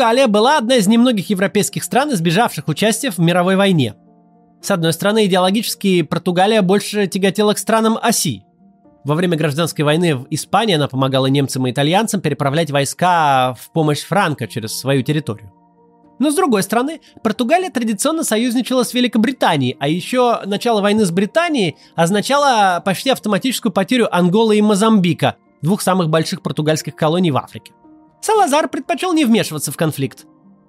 Португалия 0.00 0.28
была 0.28 0.56
одна 0.56 0.76
из 0.76 0.86
немногих 0.86 1.28
европейских 1.28 1.84
стран, 1.84 2.14
избежавших 2.14 2.68
участия 2.68 3.10
в 3.10 3.18
мировой 3.18 3.56
войне. 3.56 3.96
С 4.62 4.70
одной 4.70 4.94
стороны, 4.94 5.26
идеологически 5.26 6.00
Португалия 6.00 6.62
больше 6.62 7.06
тяготела 7.06 7.52
к 7.52 7.58
странам 7.58 7.98
оси. 8.00 8.46
Во 9.04 9.14
время 9.14 9.36
гражданской 9.36 9.84
войны 9.84 10.16
в 10.16 10.26
Испании 10.30 10.76
она 10.76 10.88
помогала 10.88 11.26
немцам 11.26 11.66
и 11.66 11.70
итальянцам 11.70 12.22
переправлять 12.22 12.70
войска 12.70 13.54
в 13.60 13.70
помощь 13.72 14.00
Франко 14.00 14.48
через 14.48 14.72
свою 14.72 15.02
территорию. 15.02 15.52
Но 16.18 16.30
с 16.30 16.34
другой 16.34 16.62
стороны, 16.62 17.02
Португалия 17.22 17.68
традиционно 17.68 18.24
союзничала 18.24 18.84
с 18.84 18.94
Великобританией, 18.94 19.76
а 19.80 19.86
еще 19.86 20.40
начало 20.46 20.80
войны 20.80 21.04
с 21.04 21.10
Британией 21.10 21.76
означало 21.94 22.80
почти 22.82 23.10
автоматическую 23.10 23.70
потерю 23.70 24.08
Анголы 24.10 24.56
и 24.56 24.62
Мозамбика, 24.62 25.36
двух 25.60 25.82
самых 25.82 26.08
больших 26.08 26.40
португальских 26.40 26.96
колоний 26.96 27.32
в 27.32 27.36
Африке. 27.36 27.74
Салазар 28.20 28.68
предпочел 28.68 29.12
не 29.12 29.24
вмешиваться 29.24 29.72
в 29.72 29.76
конфликт. 29.76 30.26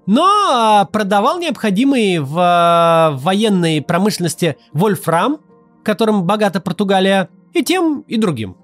Но 0.08 0.26
а, 0.26 0.86
продавал 0.86 1.40
необходимый 1.40 2.20
в 2.20 2.38
а, 2.40 3.12
военной 3.18 3.82
промышленности 3.82 4.58
вольфрам, 4.74 5.40
которым 5.84 6.24
богата 6.26 6.60
Португалия, 6.60 7.30
и 7.54 7.64
тем, 7.64 8.06
и 8.08 8.18
другим. 8.18 8.56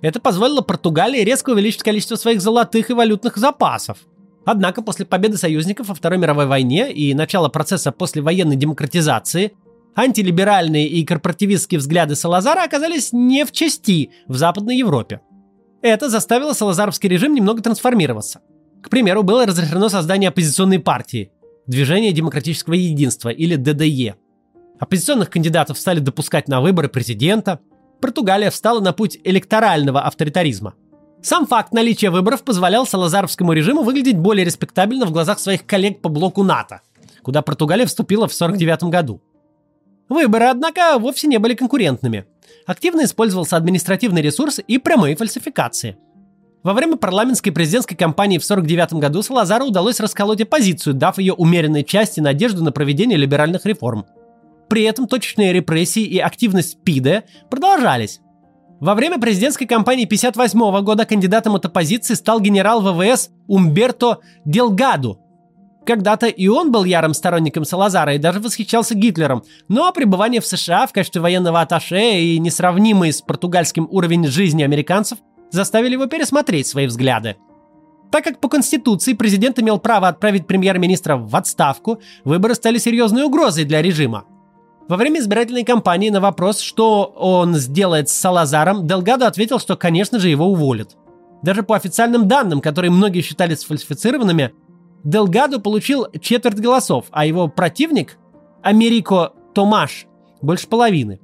Это 0.00 0.20
позволило 0.20 0.60
Португалии 0.60 1.20
резко 1.20 1.50
увеличить 1.50 1.82
количество 1.82 2.16
своих 2.16 2.40
золотых 2.40 2.90
и 2.90 2.94
валютных 2.94 3.36
запасов. 3.36 3.98
Однако 4.46 4.82
после 4.82 5.06
победы 5.06 5.36
союзников 5.36 5.88
во 5.88 5.94
Второй 5.94 6.18
мировой 6.18 6.46
войне 6.46 6.92
и 6.92 7.14
начала 7.14 7.48
процесса 7.48 7.92
послевоенной 7.92 8.56
демократизации 8.56 9.52
антилиберальные 9.96 10.86
и 10.86 11.04
корпоративистские 11.04 11.78
взгляды 11.78 12.14
Салазара 12.14 12.62
оказались 12.62 13.12
не 13.12 13.44
в 13.44 13.52
части 13.52 14.10
в 14.28 14.36
Западной 14.36 14.76
Европе– 14.76 15.20
это 15.88 16.08
заставило 16.08 16.52
салазаровский 16.52 17.08
режим 17.08 17.34
немного 17.34 17.62
трансформироваться. 17.62 18.40
К 18.82 18.90
примеру, 18.90 19.22
было 19.22 19.46
разрешено 19.46 19.88
создание 19.88 20.28
оппозиционной 20.28 20.78
партии– 20.78 21.30
Движение 21.66 22.12
демократического 22.12 22.74
единства 22.74 23.30
или 23.30 23.56
ДДЕ. 23.56 24.16
Оппозиционных 24.78 25.30
кандидатов 25.30 25.78
стали 25.78 25.98
допускать 25.98 26.46
на 26.46 26.60
выборы 26.60 26.88
президента. 26.88 27.60
Португалия 28.02 28.50
встала 28.50 28.80
на 28.80 28.92
путь 28.92 29.18
электорального 29.24 30.02
авторитаризма. 30.02 30.74
Сам 31.22 31.46
факт 31.46 31.72
наличия 31.72 32.10
выборов 32.10 32.42
позволял 32.42 32.86
салазаровскому 32.86 33.54
режиму 33.54 33.82
выглядеть 33.82 34.18
более 34.18 34.44
респектабельно 34.44 35.06
в 35.06 35.12
глазах 35.12 35.38
своих 35.38 35.64
коллег 35.64 36.02
по 36.02 36.10
блоку 36.10 36.42
НАТО, 36.42 36.82
куда 37.22 37.40
Португалия 37.40 37.86
вступила 37.86 38.28
в 38.28 38.34
1949 38.34 38.92
году. 38.92 39.22
Выборы, 40.10 40.46
однако, 40.46 40.98
вовсе 40.98 41.28
не 41.28 41.38
были 41.38 41.54
конкурентными 41.54 42.26
активно 42.66 43.04
использовался 43.04 43.56
административный 43.56 44.22
ресурс 44.22 44.60
и 44.66 44.78
прямые 44.78 45.16
фальсификации. 45.16 45.96
Во 46.62 46.72
время 46.72 46.96
парламентской 46.96 47.50
президентской 47.50 47.94
кампании 47.94 48.38
в 48.38 48.44
1949 48.44 49.00
году 49.02 49.22
Салазару 49.22 49.66
удалось 49.66 50.00
расколоть 50.00 50.40
оппозицию, 50.40 50.94
дав 50.94 51.18
ее 51.18 51.34
умеренной 51.34 51.84
части 51.84 52.20
надежду 52.20 52.64
на 52.64 52.72
проведение 52.72 53.18
либеральных 53.18 53.66
реформ. 53.66 54.06
При 54.68 54.84
этом 54.84 55.06
точечные 55.06 55.52
репрессии 55.52 56.02
и 56.02 56.18
активность 56.18 56.82
ПИДе 56.82 57.24
продолжались. 57.50 58.20
Во 58.80 58.94
время 58.94 59.20
президентской 59.20 59.66
кампании 59.66 60.04
1958 60.04 60.84
года 60.84 61.04
кандидатом 61.04 61.54
от 61.54 61.66
оппозиции 61.66 62.14
стал 62.14 62.40
генерал 62.40 62.80
ВВС 62.80 63.30
Умберто 63.46 64.20
Делгаду, 64.44 65.20
когда-то 65.84 66.26
и 66.26 66.48
он 66.48 66.72
был 66.72 66.84
ярым 66.84 67.14
сторонником 67.14 67.64
Салазара 67.64 68.14
и 68.14 68.18
даже 68.18 68.40
восхищался 68.40 68.94
Гитлером, 68.94 69.44
но 69.68 69.92
пребывание 69.92 70.40
в 70.40 70.46
США 70.46 70.86
в 70.86 70.92
качестве 70.92 71.20
военного 71.20 71.60
атташе 71.60 72.20
и 72.20 72.38
несравнимый 72.38 73.12
с 73.12 73.20
португальским 73.22 73.88
уровень 73.90 74.26
жизни 74.26 74.62
американцев 74.62 75.18
заставили 75.50 75.92
его 75.92 76.06
пересмотреть 76.06 76.66
свои 76.66 76.86
взгляды. 76.86 77.36
Так 78.10 78.24
как 78.24 78.38
по 78.40 78.48
Конституции 78.48 79.12
президент 79.14 79.58
имел 79.58 79.78
право 79.78 80.08
отправить 80.08 80.46
премьер-министра 80.46 81.16
в 81.16 81.34
отставку, 81.34 82.00
выборы 82.24 82.54
стали 82.54 82.78
серьезной 82.78 83.24
угрозой 83.24 83.64
для 83.64 83.82
режима. 83.82 84.24
Во 84.86 84.96
время 84.96 85.20
избирательной 85.20 85.64
кампании 85.64 86.10
на 86.10 86.20
вопрос, 86.20 86.60
что 86.60 87.04
он 87.04 87.54
сделает 87.54 88.08
с 88.10 88.12
Салазаром, 88.12 88.86
Делгадо 88.86 89.26
ответил, 89.26 89.58
что, 89.58 89.76
конечно 89.76 90.18
же, 90.18 90.28
его 90.28 90.46
уволят. 90.46 90.96
Даже 91.42 91.62
по 91.62 91.74
официальным 91.74 92.28
данным, 92.28 92.60
которые 92.60 92.90
многие 92.90 93.22
считали 93.22 93.54
сфальсифицированными, 93.54 94.52
Делгадо 95.04 95.60
получил 95.60 96.06
четверть 96.20 96.58
голосов, 96.58 97.06
а 97.10 97.26
его 97.26 97.46
противник, 97.48 98.16
Америко 98.62 99.34
Томаш, 99.54 100.06
больше 100.40 100.66
половины. 100.66 101.20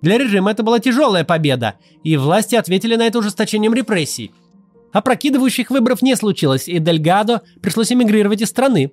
Для 0.00 0.16
режима 0.16 0.52
это 0.52 0.62
была 0.62 0.78
тяжелая 0.78 1.24
победа, 1.24 1.74
и 2.04 2.16
власти 2.16 2.54
ответили 2.54 2.94
на 2.94 3.06
это 3.06 3.18
ужесточением 3.18 3.74
репрессий. 3.74 4.32
Опрокидывающих 4.92 5.70
выборов 5.70 6.02
не 6.02 6.16
случилось, 6.16 6.68
и 6.68 6.78
Дельгадо 6.78 7.42
пришлось 7.60 7.92
эмигрировать 7.92 8.42
из 8.42 8.48
страны. 8.48 8.92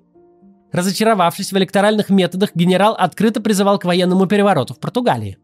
Разочаровавшись 0.71 1.51
в 1.51 1.57
электоральных 1.57 2.09
методах, 2.09 2.49
генерал 2.55 2.95
открыто 2.97 3.39
призывал 3.39 3.79
к 3.79 3.85
военному 3.85 4.25
перевороту 4.25 4.73
в 4.73 4.79
Португалии. 4.79 5.37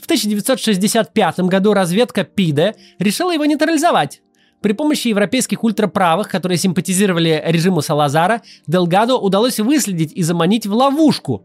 В 0.00 0.04
1965 0.04 1.40
году 1.40 1.74
разведка 1.74 2.24
ПИДе 2.24 2.74
решила 2.98 3.32
его 3.32 3.44
нейтрализовать, 3.44 4.22
при 4.60 4.72
помощи 4.72 5.08
европейских 5.08 5.62
ультраправых, 5.62 6.28
которые 6.28 6.58
симпатизировали 6.58 7.42
режиму 7.46 7.80
Салазара, 7.80 8.42
Делгадо 8.66 9.16
удалось 9.16 9.60
выследить 9.60 10.12
и 10.12 10.22
заманить 10.22 10.66
в 10.66 10.72
ловушку. 10.72 11.44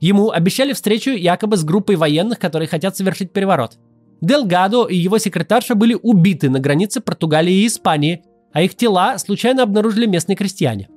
Ему 0.00 0.30
обещали 0.30 0.72
встречу 0.72 1.10
якобы 1.10 1.56
с 1.56 1.64
группой 1.64 1.96
военных, 1.96 2.38
которые 2.38 2.68
хотят 2.68 2.96
совершить 2.96 3.32
переворот. 3.32 3.78
Делгадо 4.20 4.86
и 4.86 4.96
его 4.96 5.18
секретарша 5.18 5.74
были 5.74 5.98
убиты 6.00 6.48
на 6.50 6.60
границе 6.60 7.00
Португалии 7.00 7.54
и 7.54 7.66
Испании, 7.66 8.22
а 8.52 8.62
их 8.62 8.76
тела 8.76 9.18
случайно 9.18 9.64
обнаружили 9.64 10.06
местные 10.06 10.36
крестьяне. 10.36 10.88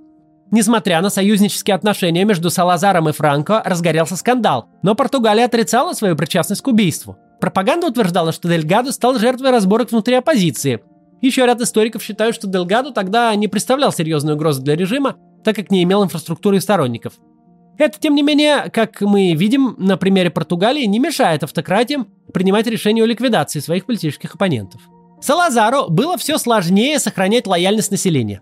Несмотря 0.52 1.02
на 1.02 1.10
союзнические 1.10 1.76
отношения 1.76 2.24
между 2.24 2.52
Салазаром 2.52 3.10
и 3.10 3.12
Франко, 3.12 3.64
разгорелся 3.66 4.16
скандал, 4.16 4.70
но 4.84 4.94
Португалия 4.94 5.46
отрицала 5.46 5.94
свою 5.94 6.16
причастность 6.16 6.62
к 6.62 6.68
убийству. 6.68 7.18
Пропаганда 7.42 7.88
утверждала, 7.88 8.32
что 8.32 8.48
Дельгадо 8.48 8.92
стал 8.92 9.18
жертвой 9.18 9.50
разборок 9.50 9.92
внутри 9.92 10.16
оппозиции, 10.16 10.82
еще 11.22 11.46
ряд 11.46 11.62
историков 11.62 12.04
считают, 12.04 12.36
что 12.36 12.48
Делгадо 12.48 12.92
тогда 12.92 13.34
не 13.36 13.48
представлял 13.48 13.92
серьезной 13.92 14.34
угрозы 14.34 14.62
для 14.62 14.76
режима, 14.76 15.16
так 15.44 15.56
как 15.56 15.72
не 15.72 15.84
имел 15.84 16.04
инфраструктуры 16.04 16.58
и 16.58 16.60
сторонников. 16.60 17.14
Это, 17.78 18.00
тем 18.00 18.16
не 18.16 18.24
менее, 18.24 18.70
как 18.72 19.02
мы 19.02 19.34
видим 19.34 19.76
на 19.78 19.98
примере 19.98 20.30
Португалии, 20.30 20.86
не 20.86 21.00
мешает 21.00 21.44
автократиям 21.44 22.08
принимать 22.34 22.68
решения 22.68 23.04
о 23.04 23.06
ликвидации 23.06 23.60
своих 23.60 23.86
политических 23.86 24.36
оппонентов. 24.36 24.82
Салазару 25.22 25.90
было 25.90 26.18
все 26.18 26.38
сложнее 26.38 27.00
сохранять 27.00 27.48
лояльность 27.48 27.92
населения. 27.92 28.42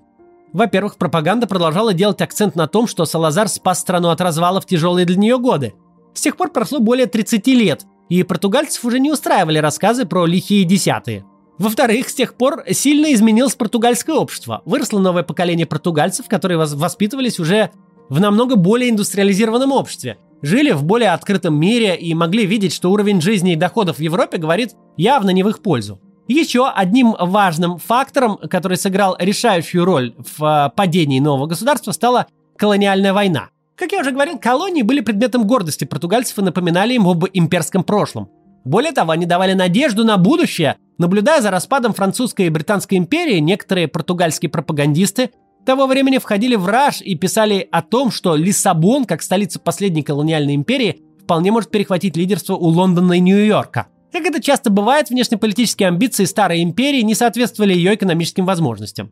Во-первых, 0.52 0.98
пропаганда 0.98 1.48
продолжала 1.48 1.94
делать 1.94 2.22
акцент 2.22 2.56
на 2.56 2.68
том, 2.68 2.86
что 2.86 3.06
Салазар 3.06 3.48
спас 3.48 3.80
страну 3.80 4.10
от 4.10 4.22
развала 4.22 4.62
в 4.62 4.68
тяжелые 4.68 5.06
для 5.06 5.16
нее 5.16 5.40
годы. 5.40 5.74
С 6.14 6.22
тех 6.22 6.38
пор 6.38 6.52
прошло 6.52 6.80
более 6.80 7.08
30 7.08 7.48
лет, 7.48 7.86
и 8.10 8.22
португальцев 8.22 8.86
уже 8.86 9.00
не 9.00 9.12
устраивали 9.12 9.58
рассказы 9.58 10.06
про 10.06 10.28
лихие 10.28 10.64
десятые. 10.64 11.26
Во-вторых, 11.64 12.10
с 12.10 12.14
тех 12.14 12.34
пор 12.34 12.66
сильно 12.72 13.14
изменилось 13.14 13.56
португальское 13.56 14.14
общество. 14.18 14.62
Выросло 14.66 15.00
новое 15.00 15.24
поколение 15.24 15.66
португальцев, 15.66 16.28
которые 16.28 16.58
воспитывались 16.58 17.40
уже 17.40 17.72
в 18.10 18.20
намного 18.20 18.58
более 18.58 18.90
индустриализированном 18.90 19.72
обществе. 19.72 20.18
Жили 20.42 20.72
в 20.72 20.84
более 20.84 21.12
открытом 21.12 21.58
мире 21.58 21.96
и 21.96 22.14
могли 22.16 22.46
видеть, 22.46 22.74
что 22.74 22.92
уровень 22.92 23.22
жизни 23.22 23.54
и 23.54 23.56
доходов 23.56 24.00
в 24.00 24.02
Европе 24.02 24.40
говорит 24.40 24.72
явно 24.98 25.30
не 25.30 25.42
в 25.42 25.48
их 25.48 25.62
пользу. 25.62 26.02
Еще 26.28 26.68
одним 26.68 27.16
важным 27.18 27.78
фактором, 27.78 28.36
который 28.36 28.76
сыграл 28.76 29.16
решающую 29.18 29.86
роль 29.86 30.16
в 30.18 30.44
э, 30.44 30.70
падении 30.76 31.22
нового 31.22 31.48
государства, 31.48 31.94
стала 31.94 32.28
колониальная 32.58 33.14
война. 33.14 33.52
Как 33.78 33.94
я 33.94 34.02
уже 34.02 34.12
говорил, 34.12 34.38
колонии 34.38 34.82
были 34.82 35.00
предметом 35.00 35.48
гордости 35.48 35.86
португальцев 35.86 36.38
и 36.40 36.42
напоминали 36.42 36.94
им 36.94 37.08
об 37.08 37.24
имперском 37.32 37.86
прошлом. 37.86 38.28
Более 38.64 38.92
того, 38.92 39.12
они 39.12 39.26
давали 39.26 39.54
надежду 39.54 40.04
на 40.04 40.18
будущее. 40.18 40.78
Наблюдая 40.98 41.42
за 41.42 41.52
распадом 41.52 41.94
французской 41.94 42.48
и 42.48 42.50
британской 42.50 42.98
империи, 42.98 43.40
некоторые 43.40 43.88
португальские 43.88 44.50
пропагандисты 44.50 45.32
того 45.66 45.88
времени 45.88 46.18
входили 46.18 46.56
в 46.56 46.68
раж 46.68 47.02
и 47.02 47.16
писали 47.16 47.68
о 47.72 47.82
том, 47.82 48.12
что 48.12 48.36
Лиссабон, 48.36 49.06
как 49.06 49.22
столица 49.22 49.60
последней 49.60 50.04
колониальной 50.04 50.56
империи, 50.56 51.02
вполне 51.24 51.52
может 51.52 51.72
перехватить 51.72 52.18
лидерство 52.18 52.56
у 52.56 52.68
Лондона 52.68 53.14
и 53.14 53.20
Нью-Йорка. 53.20 53.88
Как 54.12 54.26
это 54.26 54.42
часто 54.42 54.70
бывает, 54.70 55.10
внешнеполитические 55.10 55.88
амбиции 55.88 56.26
старой 56.26 56.62
империи 56.62 57.02
не 57.02 57.16
соответствовали 57.16 57.74
ее 57.74 57.96
экономическим 57.96 58.46
возможностям. 58.46 59.12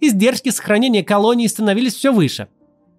Издержки 0.00 0.50
сохранения 0.50 1.02
колоний 1.02 1.48
становились 1.48 1.94
все 1.94 2.12
выше. 2.12 2.48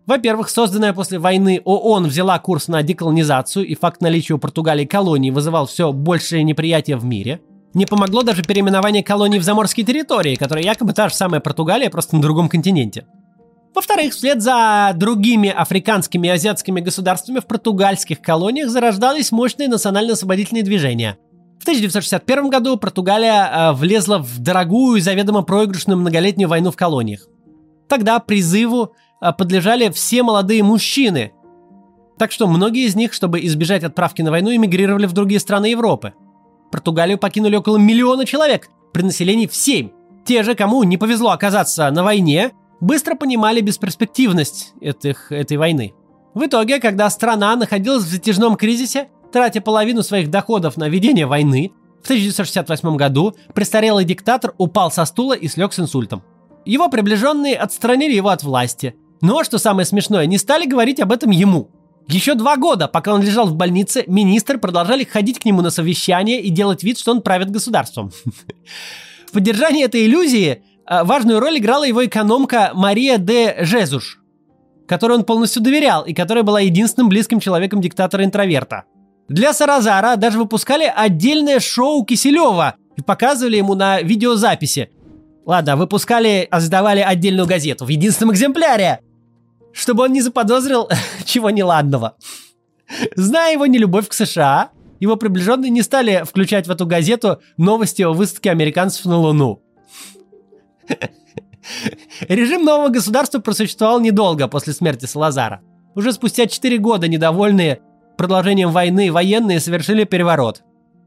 Во-первых, 0.07 0.49
созданная 0.49 0.93
после 0.93 1.17
войны 1.17 1.61
ООН 1.65 2.05
взяла 2.07 2.37
курс 2.37 2.67
на 2.67 2.83
деколонизацию, 2.83 3.65
и 3.65 3.73
факт 3.73 4.01
наличия 4.01 4.35
у 4.35 4.37
Португалии 4.37 4.85
колоний 4.85 5.31
вызывал 5.31 5.65
все 5.65 5.91
большее 5.91 6.43
неприятие 6.43 6.97
в 6.97 7.05
мире. 7.05 7.41
Не 7.73 7.85
помогло 7.85 8.21
даже 8.21 8.43
переименование 8.43 9.03
колоний 9.03 9.39
в 9.39 9.43
заморские 9.43 9.85
территории, 9.85 10.35
которые 10.35 10.63
якобы 10.63 10.93
та 10.93 11.09
же 11.09 11.15
самая 11.15 11.41
Португалия, 11.41 11.89
просто 11.89 12.15
на 12.15 12.21
другом 12.21 12.49
континенте. 12.49 13.05
Во-вторых, 13.73 14.13
вслед 14.13 14.41
за 14.41 14.93
другими 14.95 15.49
африканскими 15.49 16.27
и 16.27 16.31
азиатскими 16.31 16.79
государствами 16.79 17.39
в 17.39 17.45
португальских 17.45 18.21
колониях 18.21 18.69
зарождались 18.69 19.33
мощные 19.33 19.67
национально-освободительные 19.67 20.63
движения. 20.63 21.17
В 21.59 21.63
1961 21.63 22.49
году 22.49 22.77
Португалия 22.77 23.49
э, 23.51 23.71
влезла 23.73 24.19
в 24.19 24.39
дорогую 24.39 24.97
и 24.97 25.01
заведомо 25.01 25.41
проигрышную 25.41 25.97
многолетнюю 25.97 26.47
войну 26.47 26.71
в 26.71 26.77
колониях. 26.77 27.27
Тогда 27.89 28.19
призыву 28.19 28.93
подлежали 29.19 29.89
все 29.89 30.23
молодые 30.23 30.63
мужчины. 30.63 31.33
Так 32.17 32.31
что 32.31 32.47
многие 32.47 32.85
из 32.85 32.95
них, 32.95 33.13
чтобы 33.13 33.43
избежать 33.45 33.83
отправки 33.83 34.21
на 34.21 34.31
войну, 34.31 34.55
эмигрировали 34.55 35.05
в 35.05 35.13
другие 35.13 35.39
страны 35.39 35.67
Европы. 35.67 36.13
Португалию 36.71 37.17
покинули 37.17 37.55
около 37.55 37.77
миллиона 37.77 38.25
человек, 38.25 38.69
при 38.93 39.03
населении 39.03 39.47
в 39.47 39.55
7. 39.55 39.89
Те 40.25 40.43
же, 40.43 40.55
кому 40.55 40.83
не 40.83 40.97
повезло 40.97 41.31
оказаться 41.31 41.89
на 41.91 42.03
войне, 42.03 42.51
быстро 42.79 43.15
понимали 43.15 43.61
бесперспективность 43.61 44.73
этих, 44.79 45.31
этой 45.31 45.57
войны. 45.57 45.93
В 46.33 46.45
итоге, 46.45 46.79
когда 46.79 47.09
страна 47.09 47.55
находилась 47.55 48.03
в 48.03 48.09
затяжном 48.09 48.55
кризисе, 48.55 49.09
Тратя 49.35 49.59
половину 49.59 50.01
своих 50.01 50.29
доходов 50.29 50.77
на 50.77 50.87
ведение 50.87 51.25
войны, 51.25 51.73
в 52.01 52.05
1968 52.05 52.95
году 52.95 53.35
престарелый 53.53 54.05
диктатор 54.05 54.53
упал 54.57 54.91
со 54.91 55.03
стула 55.03 55.33
и 55.33 55.49
слег 55.49 55.73
с 55.73 55.79
инсультом. 55.81 56.23
Его 56.63 56.87
приближенные 56.87 57.57
отстранили 57.57 58.13
его 58.13 58.29
от 58.29 58.43
власти. 58.43 58.95
Но, 59.25 59.43
что 59.43 59.57
самое 59.57 59.85
смешное, 59.85 60.25
не 60.25 60.37
стали 60.37 60.65
говорить 60.65 60.99
об 60.99 61.11
этом 61.11 61.31
ему. 61.31 61.69
Еще 62.07 62.35
два 62.35 62.57
года, 62.57 62.87
пока 62.87 63.13
он 63.13 63.21
лежал 63.21 63.47
в 63.47 63.55
больнице, 63.55 64.03
министры 64.07 64.57
продолжали 64.59 65.03
ходить 65.03 65.39
к 65.39 65.45
нему 65.45 65.61
на 65.61 65.71
совещания 65.71 66.39
и 66.41 66.49
делать 66.49 66.83
вид, 66.83 66.99
что 66.99 67.11
он 67.11 67.21
правит 67.21 67.49
государством. 67.49 68.11
В 69.27 69.31
поддержании 69.31 69.83
этой 69.83 70.05
иллюзии 70.05 70.63
а, 70.85 71.03
важную 71.03 71.39
роль 71.39 71.57
играла 71.57 71.83
его 71.83 72.05
экономка 72.05 72.71
Мария 72.73 73.17
де 73.17 73.57
Жезуш, 73.61 74.19
которой 74.87 75.17
он 75.17 75.23
полностью 75.23 75.63
доверял 75.63 76.03
и 76.05 76.13
которая 76.13 76.43
была 76.43 76.59
единственным 76.59 77.09
близким 77.09 77.39
человеком 77.39 77.81
диктатора-интроверта– 77.81 78.83
для 79.27 79.53
Саразара 79.53 80.17
даже 80.17 80.37
выпускали 80.37 80.91
отдельное 80.95 81.59
шоу 81.59 82.05
Киселева 82.05 82.75
и 82.95 83.01
показывали 83.01 83.57
ему 83.57 83.73
на 83.73 84.01
видеозаписи. 84.01 84.91
Ладно, 85.45 85.75
выпускали, 85.75 86.47
а 86.49 86.59
сдавали 86.59 86.99
отдельную 86.99 87.47
газету 87.47 87.85
в 87.85 87.89
единственном 87.89 88.33
экземпляре, 88.33 88.99
чтобы 89.75 90.03
он 90.03 90.13
не 90.13 90.21
заподозрил 90.21 90.89
чего 91.25 91.49
неладного. 91.49 92.15
Зная 93.15 93.53
его 93.53 93.65
нелюбовь 93.65 94.07
к 94.07 94.13
США, 94.13 94.69
его 94.99 95.17
приближенные 95.17 95.69
не 95.69 95.81
стали 95.81 96.23
включать 96.25 96.67
в 96.67 96.71
эту 96.71 96.85
газету 96.85 97.41
новости 97.57 98.01
о 98.01 98.13
высадке 98.13 98.51
американцев 98.51 99.05
на 99.05 99.17
Луну. 99.17 99.61
Режим 102.29 102.63
нового 102.63 102.89
государства 102.89 103.39
просуществовал 103.39 103.99
недолго 103.99 104.47
после 104.47 104.73
смерти 104.73 105.05
Салазара. 105.05 105.61
Уже 105.95 106.13
спустя 106.13 106.45
4 106.45 106.77
года 106.77 107.07
недовольные 107.07 107.81
продолжением 108.17 108.71
войны 108.71 109.11
военные 109.11 109.59
совершили 109.59 110.05
переворот. 110.05 110.61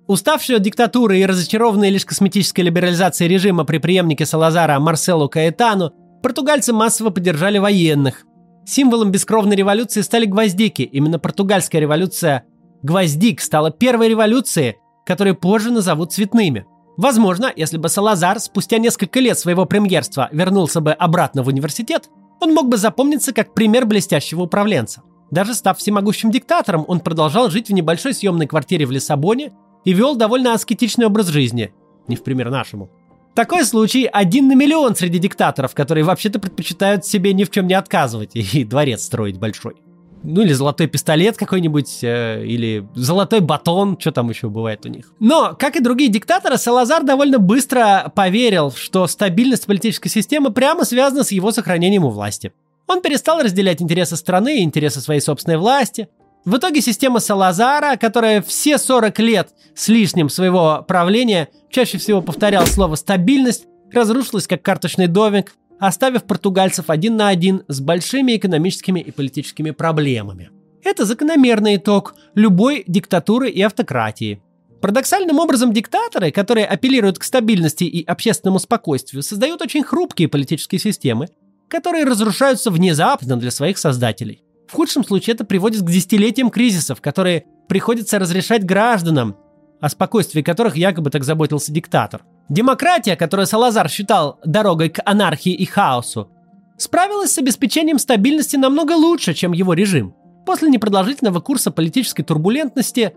Уставшие 0.09 0.57
от 0.57 0.63
диктатуры 0.63 1.19
и 1.21 1.27
разочарованные 1.27 1.91
лишь 1.91 2.05
косметической 2.05 2.65
либерализацией 2.65 3.31
режима 3.31 3.65
при 3.65 3.79
преемнике 3.79 4.27
Салазара 4.27 4.79
Марселу 4.79 5.29
Каэтану, 5.29 5.93
португальцы 6.23 6.73
массово 6.73 7.11
поддержали 7.11 7.59
военных. 7.59 8.25
Символом 8.69 9.11
бескровной 9.11 9.57
революции 9.57 10.03
стали 10.03 10.27
гвоздики. 10.27 10.83
Именно 10.83 11.19
португальская 11.19 11.81
революция 11.81 12.45
гвоздик 12.83 13.41
стала 13.41 13.71
первой 13.71 14.11
революцией, 14.11 14.77
которую 15.07 15.37
позже 15.37 15.71
назовут 15.71 16.13
цветными. 16.13 16.67
Возможно, 16.99 17.51
если 17.57 17.79
бы 17.79 17.89
Салазар 17.89 18.39
спустя 18.41 18.77
несколько 18.77 19.21
лет 19.21 19.39
своего 19.39 19.65
премьерства 19.65 20.29
вернулся 20.33 20.83
бы 20.83 20.93
обратно 20.93 21.43
в 21.43 21.49
университет, 21.49 22.11
он 22.43 22.53
мог 22.53 22.69
бы 22.69 22.77
запомниться 22.77 23.33
как 23.33 23.55
пример 23.55 23.87
блестящего 23.87 24.43
управленца. 24.43 25.03
Даже 25.31 25.55
став 25.55 25.79
всемогущим 25.79 26.31
диктатором, 26.31 26.85
он 26.89 27.01
продолжал 27.01 27.49
жить 27.49 27.71
в 27.71 27.73
небольшой 27.73 28.13
съемной 28.13 28.47
квартире 28.47 28.85
в 28.85 28.91
Лиссабоне 28.91 29.53
и 29.87 29.95
вел 29.95 30.15
довольно 30.15 30.53
аскетичный 30.53 31.07
образ 31.07 31.29
жизни, 31.29 31.73
не 32.07 32.17
в 32.17 32.23
пример 32.23 32.51
нашему. 32.51 32.91
Такой 33.39 33.65
случай 33.65 34.11
один 34.13 34.49
на 34.49 34.57
миллион 34.57 34.97
среди 34.97 35.21
диктаторов, 35.21 35.73
которые 35.73 36.03
вообще-то 36.03 36.41
предпочитают 36.41 37.07
себе 37.07 37.33
ни 37.33 37.45
в 37.45 37.51
чем 37.53 37.69
не 37.69 37.75
отказывать 37.75 38.33
и 38.35 38.65
дворец 38.65 39.05
строить 39.05 39.39
большой. 39.39 39.77
Ну 40.25 40.41
или 40.41 40.53
золотой 40.53 40.89
пистолет 40.89 41.37
какой-нибудь, 41.37 42.03
э, 42.03 42.45
или 42.45 42.89
золотой 42.97 43.39
батон, 43.39 43.97
что 43.97 44.11
там 44.11 44.29
еще 44.29 44.49
бывает 44.49 44.85
у 44.87 44.89
них. 44.89 45.13
Но, 45.21 45.55
как 45.57 45.77
и 45.77 45.81
другие 45.81 46.11
диктаторы, 46.11 46.59
Салазар 46.59 47.05
довольно 47.05 47.39
быстро 47.39 48.11
поверил, 48.13 48.73
что 48.73 49.07
стабильность 49.07 49.67
политической 49.67 50.09
системы 50.09 50.51
прямо 50.51 50.85
связана 50.85 51.23
с 51.23 51.31
его 51.31 51.53
сохранением 51.53 52.07
у 52.07 52.11
власти. 52.11 52.53
Он 52.89 53.01
перестал 53.03 53.41
разделять 53.41 53.81
интересы 53.81 54.17
страны 54.17 54.59
и 54.59 54.65
интересы 54.65 54.99
своей 54.99 55.21
собственной 55.21 55.59
власти. 55.59 56.09
В 56.45 56.57
итоге 56.57 56.81
система 56.81 57.21
Салазара, 57.21 57.97
которая 57.97 58.41
все 58.43 58.79
40 58.79 59.19
лет 59.19 59.51
с 59.75 59.89
лишним 59.89 60.29
своего 60.29 60.85
правления 60.87 61.49
чаще 61.71 61.99
всего 61.99 62.23
повторяла 62.23 62.67
слово 62.67 62.95
«стабильность», 62.95 63.67
разрушилась 63.93 64.47
как 64.47 64.63
карточный 64.63 65.07
домик, 65.09 65.55
оставив 65.79 66.25
португальцев 66.25 66.91
один 66.91 67.17
на 67.17 67.29
один 67.29 67.65
с 67.69 67.81
большими 67.81 68.37
экономическими 68.37 69.01
и 69.01 69.11
политическими 69.11 69.71
проблемами. 69.71 70.51
Это 70.83 71.05
закономерный 71.05 71.77
итог 71.77 72.15
любой 72.35 72.85
диктатуры 72.87 73.51
и 73.51 73.61
автократии. 73.63 74.41
Парадоксальным 74.81 75.39
образом 75.39 75.73
диктаторы, 75.73 76.31
которые 76.31 76.67
апеллируют 76.67 77.19
к 77.19 77.25
стабильности 77.25 77.85
и 77.85 78.05
общественному 78.05 78.61
спокойствию, 78.61 79.23
создают 79.23 79.61
очень 79.61 79.83
хрупкие 79.83 80.29
политические 80.29 80.79
системы, 80.79 81.29
которые 81.69 82.05
разрушаются 82.05 82.71
внезапно 82.71 83.37
для 83.37 83.51
своих 83.51 83.77
создателей. 83.77 84.45
В 84.69 84.75
худшем 84.75 85.03
случае 85.03 85.35
это 85.35 85.47
приводит 85.47 85.81
к 85.81 85.91
десятилетиям 85.91 86.51
кризисов, 86.51 87.01
которые 87.01 87.47
приходится 87.69 88.19
разрешать 88.19 88.67
гражданам, 88.67 89.35
о 89.81 89.89
спокойствии 89.89 90.43
которых 90.43 90.77
якобы 90.77 91.09
так 91.11 91.25
заботился 91.25 91.73
диктатор. 91.73 92.23
Демократия, 92.51 93.17
которую 93.17 93.47
Салазар 93.47 93.89
считал 93.89 94.39
дорогой 94.45 94.91
к 94.91 95.01
анархии 95.07 95.55
и 95.55 95.65
хаосу, 95.65 96.31
справилась 96.77 97.33
с 97.33 97.39
обеспечением 97.39 97.99
стабильности 97.99 98.57
намного 98.57 98.93
лучше, 98.93 99.33
чем 99.33 99.53
его 99.53 99.73
режим. 99.73 100.15
После 100.45 100.69
непродолжительного 100.69 101.41
курса 101.41 101.71
политической 101.71 102.23
турбулентности 102.23 103.15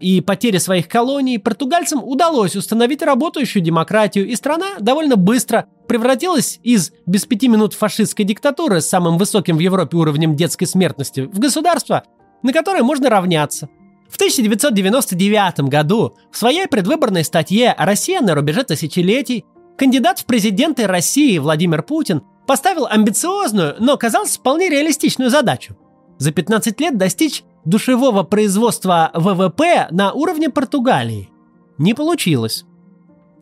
и 0.00 0.20
потери 0.20 0.58
своих 0.58 0.88
колоний 0.88 1.38
португальцам 1.38 2.02
удалось 2.02 2.56
установить 2.56 3.02
работающую 3.02 3.62
демократию, 3.62 4.26
и 4.26 4.34
страна 4.34 4.78
довольно 4.80 5.16
быстро 5.16 5.66
превратилась 5.86 6.58
из 6.62 6.92
без 7.06 7.26
пяти 7.26 7.48
минут 7.48 7.74
фашистской 7.74 8.24
диктатуры 8.24 8.80
с 8.80 8.88
самым 8.88 9.18
высоким 9.18 9.56
в 9.56 9.60
Европе 9.60 9.96
уровнем 9.96 10.36
детской 10.36 10.66
смертности 10.66 11.20
в 11.20 11.38
государство, 11.38 12.04
на 12.42 12.52
которое 12.52 12.82
можно 12.82 13.10
равняться. 13.10 13.68
В 14.08 14.16
1999 14.16 15.68
году 15.68 16.16
в 16.32 16.36
своей 16.36 16.66
предвыборной 16.66 17.22
статье 17.22 17.74
«Россия 17.78 18.20
на 18.20 18.34
рубеже 18.34 18.64
тысячелетий» 18.64 19.44
кандидат 19.76 20.18
в 20.18 20.24
президенты 20.24 20.86
России 20.86 21.38
Владимир 21.38 21.82
Путин 21.82 22.22
поставил 22.46 22.86
амбициозную, 22.86 23.76
но, 23.78 23.96
казалось, 23.96 24.36
вполне 24.36 24.68
реалистичную 24.68 25.30
задачу– 25.30 25.76
за 26.20 26.32
15 26.32 26.78
лет 26.80 26.98
достичь 26.98 27.44
душевого 27.64 28.22
производства 28.22 29.10
ВВП 29.14 29.88
на 29.90 30.12
уровне 30.12 30.50
Португалии. 30.50 31.30
Не 31.78 31.94
получилось. 31.94 32.64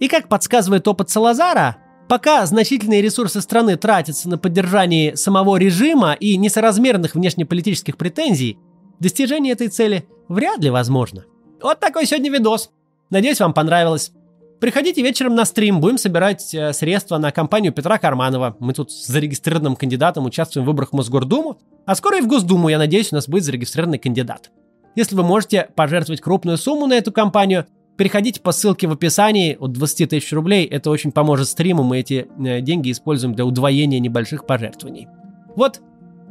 И 0.01 0.09
как 0.09 0.29
подсказывает 0.29 0.87
опыт 0.87 1.11
Салазара, 1.11 1.79
пока 2.09 2.45
значительные 2.47 3.03
ресурсы 3.03 3.41
страны 3.41 3.77
тратятся 3.77 4.29
на 4.29 4.39
поддержание 4.39 5.17
самого 5.17 5.57
режима 5.57 6.13
и 6.13 6.37
несоразмерных 6.37 7.15
внешнеполитических 7.15 7.97
претензий, 7.97 8.59
достижение 9.01 9.53
этой 9.53 9.69
цели 9.69 10.09
вряд 10.29 10.59
ли 10.61 10.71
возможно. 10.71 11.25
Вот 11.63 11.81
такой 11.81 12.07
сегодня 12.07 12.31
видос. 12.31 12.71
Надеюсь, 13.11 13.41
вам 13.41 13.53
понравилось. 13.55 14.13
Приходите 14.61 15.03
вечером 15.03 15.37
на 15.37 15.45
стрим, 15.45 15.81
будем 15.81 15.99
собирать 15.99 16.53
э, 16.53 16.73
средства 16.73 17.19
на 17.19 17.31
кампанию 17.31 17.73
Петра 17.73 17.97
Карманова. 17.99 18.57
Мы 18.59 18.73
тут 18.73 18.91
с 18.91 19.07
зарегистрированным 19.07 19.77
кандидатом 19.77 20.25
участвуем 20.27 20.65
в 20.65 20.69
выборах 20.69 20.91
в 20.91 20.93
Мосгордуму, 20.95 21.61
а 21.87 21.95
скоро 21.95 22.19
и 22.19 22.21
в 22.21 22.27
Госдуму, 22.27 22.69
я 22.69 22.79
надеюсь, 22.79 23.13
у 23.13 23.15
нас 23.15 23.29
будет 23.29 23.45
зарегистрированный 23.45 23.99
кандидат. 23.99 24.51
Если 24.97 25.15
вы 25.15 25.23
можете 25.23 25.69
пожертвовать 25.77 26.21
крупную 26.21 26.59
сумму 26.59 26.89
на 26.89 26.95
эту 26.95 27.13
кампанию, 27.13 27.67
переходите 27.97 28.41
по 28.41 28.51
ссылке 28.51 28.89
в 28.89 28.93
описании 28.93 29.57
от 29.61 29.73
20 29.73 30.11
тысяч 30.11 30.33
рублей. 30.33 30.67
Это 30.67 30.91
очень 30.91 31.13
поможет 31.13 31.49
стриму. 31.49 31.85
Мы 31.85 32.01
эти 32.01 32.27
э, 32.45 32.61
деньги 32.61 32.91
используем 32.91 33.37
для 33.37 33.47
удвоения 33.47 34.01
небольших 34.01 34.45
пожертвований. 34.45 35.07
Вот, 35.55 35.81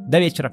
до 0.00 0.18
вечера. 0.18 0.52